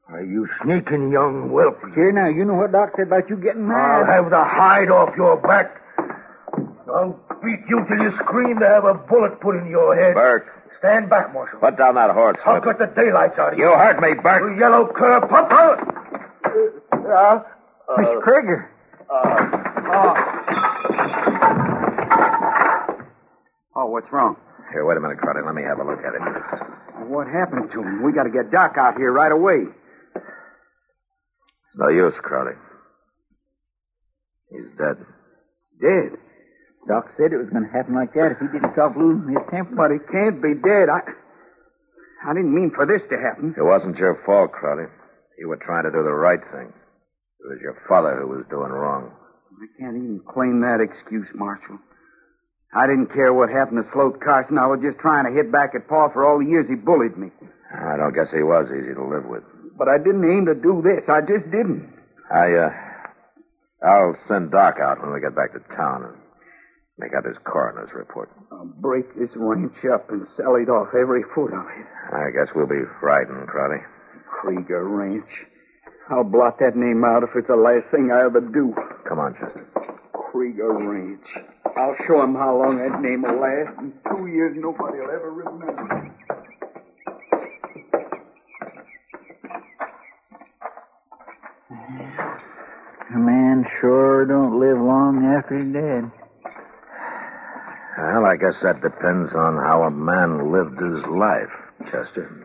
Are 0.08 0.22
you 0.24 0.46
sneaking 0.62 1.10
young 1.12 1.50
whelp? 1.50 1.78
Here 1.94 2.12
now, 2.12 2.28
you 2.28 2.44
know 2.44 2.54
what 2.54 2.72
Doc 2.72 2.90
said 2.96 3.06
about 3.06 3.30
you 3.30 3.36
getting 3.36 3.66
mad. 3.68 4.02
I'll 4.02 4.06
have 4.06 4.30
the 4.30 4.42
hide 4.44 4.90
off 4.90 5.14
your 5.16 5.36
back. 5.38 5.80
I'll 6.92 7.18
beat 7.42 7.60
you 7.68 7.80
till 7.88 7.98
you 8.02 8.12
scream 8.18 8.58
to 8.60 8.66
have 8.68 8.84
a 8.84 8.94
bullet 8.94 9.40
put 9.40 9.56
in 9.56 9.68
your 9.68 9.96
head. 9.96 10.14
Burke, 10.14 10.46
Stand 10.78 11.08
back, 11.08 11.32
Marshal. 11.32 11.60
put 11.60 11.78
down 11.78 11.94
that 11.94 12.10
horse. 12.10 12.38
I'll 12.44 12.60
cut 12.60 12.78
the 12.78 12.86
daylights 12.86 13.38
out 13.38 13.54
of 13.54 13.58
you. 13.58 13.64
You 13.64 13.70
hurt 13.72 14.00
me, 14.00 14.14
Burke. 14.20 14.42
You 14.42 14.58
yellow 14.60 14.86
cur 14.86 15.20
pump 15.20 15.50
out. 15.50 15.80
Uh, 16.92 17.08
uh 17.08 17.42
Mr. 17.98 18.18
Uh, 18.18 18.20
Krager. 18.20 18.68
Uh, 19.08 19.44
oh, 23.76 23.86
what's 23.86 24.12
wrong? 24.12 24.36
Here, 24.72 24.84
wait 24.84 24.96
a 24.96 25.00
minute, 25.00 25.18
Crowley. 25.18 25.42
Let 25.46 25.54
me 25.54 25.62
have 25.62 25.78
a 25.78 25.84
look 25.84 26.00
at 26.04 26.14
it. 26.14 26.20
What 27.08 27.26
happened 27.26 27.70
to 27.72 27.82
him? 27.82 28.02
We 28.02 28.12
got 28.12 28.24
to 28.24 28.30
get 28.30 28.50
Doc 28.50 28.76
out 28.78 28.96
here 28.96 29.12
right 29.12 29.32
away. 29.32 29.64
It's 30.14 31.76
no 31.76 31.88
use, 31.88 32.14
Crowley. 32.18 32.54
He's 34.50 34.66
dead. 34.78 35.04
Dead? 35.80 36.18
Doc 36.86 37.08
said 37.16 37.32
it 37.32 37.38
was 37.38 37.48
going 37.48 37.64
to 37.64 37.72
happen 37.72 37.94
like 37.94 38.12
that 38.14 38.32
if 38.32 38.38
he 38.38 38.46
didn't 38.46 38.72
stop 38.72 38.96
losing 38.96 39.34
his 39.34 39.42
temper. 39.50 39.74
But 39.74 39.90
he 39.90 39.98
can't 40.12 40.42
be 40.42 40.54
dead. 40.54 40.88
I, 40.88 41.00
I 42.28 42.34
didn't 42.34 42.54
mean 42.54 42.70
for 42.74 42.86
this 42.86 43.02
to 43.10 43.16
happen. 43.18 43.54
It 43.56 43.64
wasn't 43.64 43.96
your 43.96 44.22
fault, 44.24 44.52
Crowley. 44.52 44.86
You 45.38 45.48
were 45.48 45.56
trying 45.58 45.84
to 45.84 45.90
do 45.90 46.02
the 46.02 46.12
right 46.14 46.40
thing. 46.52 46.68
It 46.70 47.46
was 47.48 47.58
your 47.60 47.76
father 47.88 48.20
who 48.20 48.28
was 48.28 48.44
doing 48.50 48.70
wrong. 48.70 49.12
I 49.60 49.66
can't 49.80 49.96
even 49.96 50.20
claim 50.28 50.60
that 50.60 50.80
excuse, 50.80 51.28
Marshal. 51.34 51.78
I 52.74 52.86
didn't 52.86 53.12
care 53.14 53.32
what 53.32 53.50
happened 53.50 53.84
to 53.84 53.90
Sloat 53.92 54.20
Carson. 54.20 54.58
I 54.58 54.66
was 54.66 54.80
just 54.82 54.98
trying 54.98 55.24
to 55.26 55.32
hit 55.32 55.52
back 55.52 55.74
at 55.74 55.88
Paul 55.88 56.10
for 56.12 56.26
all 56.26 56.38
the 56.38 56.46
years 56.50 56.68
he 56.68 56.74
bullied 56.74 57.16
me. 57.16 57.30
I 57.70 57.96
don't 57.96 58.14
guess 58.14 58.30
he 58.34 58.42
was 58.42 58.66
easy 58.70 58.94
to 58.94 59.04
live 59.04 59.26
with. 59.26 59.44
But 59.78 59.88
I 59.88 59.98
didn't 59.98 60.24
aim 60.24 60.46
to 60.46 60.54
do 60.54 60.82
this. 60.82 61.08
I 61.08 61.20
just 61.20 61.50
didn't. 61.50 61.86
I, 62.30 62.52
uh, 62.54 62.70
I'll 63.86 64.16
send 64.26 64.50
Doc 64.50 64.76
out 64.82 65.00
when 65.02 65.12
we 65.12 65.20
get 65.20 65.34
back 65.34 65.52
to 65.52 65.60
town 65.74 66.04
and 66.04 66.16
make 66.98 67.14
out 67.14 67.24
his 67.24 67.38
coroner's 67.44 67.90
report. 67.94 68.30
I'll 68.50 68.66
break 68.66 69.14
this 69.14 69.30
ranch 69.34 69.84
up 69.92 70.10
and 70.10 70.26
sell 70.36 70.56
it 70.56 70.68
off 70.68 70.94
every 70.98 71.22
foot 71.34 71.52
of 71.52 71.66
it. 71.66 71.86
I 72.12 72.30
guess 72.34 72.54
we'll 72.54 72.66
be 72.66 72.82
riding, 73.02 73.46
Crowley. 73.46 73.82
Krieger 74.26 74.88
Ranch. 74.88 75.30
I'll 76.10 76.24
blot 76.24 76.58
that 76.58 76.76
name 76.76 77.04
out 77.04 77.22
if 77.22 77.30
it's 77.34 77.48
the 77.48 77.56
last 77.56 77.86
thing 77.90 78.10
I 78.12 78.24
ever 78.24 78.40
do. 78.40 78.74
Come 79.08 79.18
on, 79.18 79.34
Chester. 79.34 79.66
Krieger 80.12 80.72
Ranch. 80.72 81.26
I'll 81.76 81.96
show 82.06 82.22
him 82.22 82.34
how 82.34 82.56
long 82.56 82.78
that 82.78 83.00
name 83.02 83.22
will 83.22 83.40
last. 83.40 83.76
In 83.78 83.92
two 84.08 84.26
years, 84.28 84.56
nobody 84.56 84.98
will 84.98 85.10
ever 85.10 85.30
remember. 85.30 86.14
A 93.14 93.18
man 93.18 93.64
sure 93.80 94.24
don't 94.26 94.58
live 94.60 94.78
long 94.78 95.24
after 95.24 95.58
he's 95.58 95.72
dead. 95.72 96.10
Well, 97.98 98.24
I 98.26 98.36
guess 98.36 98.60
that 98.62 98.80
depends 98.80 99.34
on 99.34 99.56
how 99.56 99.82
a 99.82 99.90
man 99.90 100.52
lived 100.52 100.80
his 100.80 101.04
life, 101.06 101.50
Chester. 101.90 102.43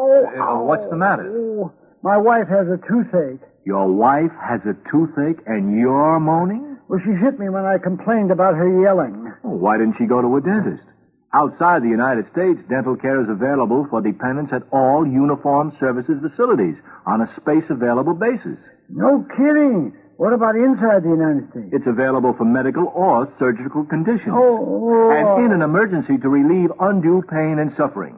Oh, 0.00 0.30
oh, 0.36 0.60
Uh, 0.60 0.62
what's 0.62 0.86
the 0.88 0.96
matter? 0.96 1.26
oh. 1.28 1.72
My 2.02 2.16
wife 2.16 2.46
has 2.48 2.68
a 2.68 2.78
toothache. 2.88 3.40
Your 3.64 3.88
wife 3.92 4.30
has 4.40 4.60
a 4.64 4.74
toothache 4.88 5.40
and 5.46 5.76
you're 5.78 6.20
moaning? 6.20 6.78
Well, 6.88 7.00
she 7.04 7.10
hit 7.12 7.38
me 7.38 7.48
when 7.48 7.64
I 7.66 7.78
complained 7.78 8.30
about 8.30 8.54
her 8.54 8.68
yelling. 8.80 9.32
Well, 9.42 9.58
why 9.58 9.76
didn't 9.78 9.96
she 9.98 10.06
go 10.06 10.22
to 10.22 10.36
a 10.36 10.40
dentist? 10.40 10.86
Outside 11.34 11.82
the 11.82 11.88
United 11.88 12.26
States, 12.28 12.60
dental 12.70 12.96
care 12.96 13.20
is 13.20 13.28
available 13.28 13.86
for 13.90 14.00
dependents 14.00 14.52
at 14.52 14.62
all 14.72 15.04
Uniform 15.06 15.76
Services 15.78 16.16
facilities 16.22 16.76
on 17.04 17.20
a 17.20 17.28
space 17.34 17.68
available 17.68 18.14
basis. 18.14 18.58
No 18.88 19.26
kidding. 19.36 19.92
What 20.16 20.32
about 20.32 20.56
inside 20.56 21.02
the 21.02 21.10
United 21.10 21.50
States? 21.50 21.68
It's 21.72 21.86
available 21.86 22.32
for 22.32 22.44
medical 22.44 22.86
or 22.94 23.28
surgical 23.38 23.84
conditions. 23.84 24.32
Oh, 24.32 25.10
And 25.10 25.44
in 25.46 25.52
an 25.52 25.62
emergency 25.62 26.16
to 26.18 26.28
relieve 26.28 26.70
undue 26.80 27.22
pain 27.28 27.58
and 27.58 27.70
suffering. 27.74 28.16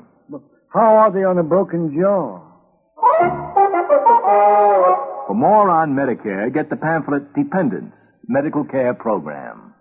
How 0.73 0.97
are 0.97 1.11
they 1.11 1.25
on 1.25 1.37
a 1.39 1.43
broken 1.43 1.93
jaw? 1.99 2.41
For 5.27 5.35
more 5.35 5.69
on 5.69 5.95
Medicare, 5.95 6.53
get 6.55 6.71
the 6.71 6.77
pamphlet 6.77 7.35
Dependents, 7.35 7.97
Medical 8.29 8.65
Care 8.65 8.95
Program. 8.95 9.75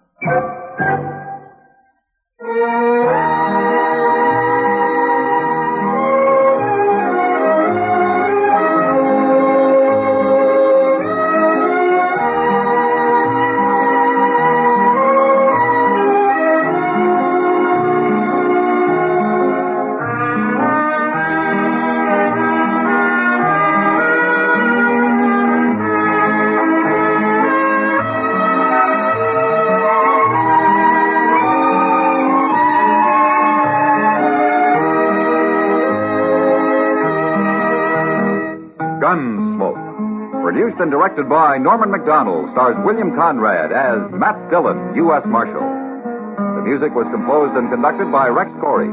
Produced 40.79 40.95
and 40.95 40.95
directed 40.95 41.27
by 41.27 41.57
Norman 41.57 41.91
Macdonnell, 41.91 42.47
stars 42.55 42.79
William 42.87 43.11
Conrad 43.11 43.75
as 43.75 43.99
Matt 44.15 44.39
Dillon, 44.49 44.95
U.S. 44.95 45.27
Marshal. 45.27 45.59
The 45.59 46.63
music 46.63 46.95
was 46.95 47.03
composed 47.11 47.51
and 47.59 47.67
conducted 47.67 48.07
by 48.07 48.31
Rex 48.31 48.47
Koury. 48.63 48.87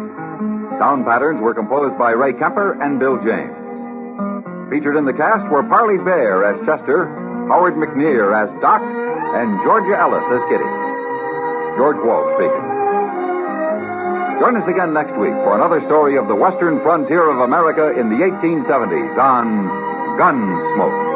Sound 0.83 1.07
patterns 1.07 1.39
were 1.39 1.55
composed 1.55 1.95
by 1.95 2.11
Ray 2.11 2.35
Kemper 2.35 2.75
and 2.83 2.99
Bill 2.99 3.23
James. 3.23 3.55
Featured 4.67 4.99
in 4.99 5.07
the 5.07 5.15
cast 5.15 5.47
were 5.47 5.63
Parley 5.63 6.03
Baer 6.03 6.43
as 6.43 6.59
Chester, 6.67 7.07
Howard 7.55 7.79
McNear 7.79 8.35
as 8.35 8.51
Doc, 8.59 8.83
and 8.83 9.55
Georgia 9.63 9.95
Ellis 9.95 10.27
as 10.35 10.43
Kitty. 10.51 10.71
George 11.79 12.03
Walsh 12.03 12.35
speaking. 12.35 12.67
Join 14.43 14.59
us 14.59 14.67
again 14.67 14.91
next 14.91 15.15
week 15.23 15.39
for 15.47 15.55
another 15.55 15.79
story 15.87 16.19
of 16.19 16.27
the 16.27 16.35
western 16.35 16.83
frontier 16.83 17.31
of 17.31 17.47
America 17.47 17.95
in 17.95 18.11
the 18.11 18.27
1870s 18.27 19.15
on 19.23 19.71
Gunsmoke. 20.19 21.16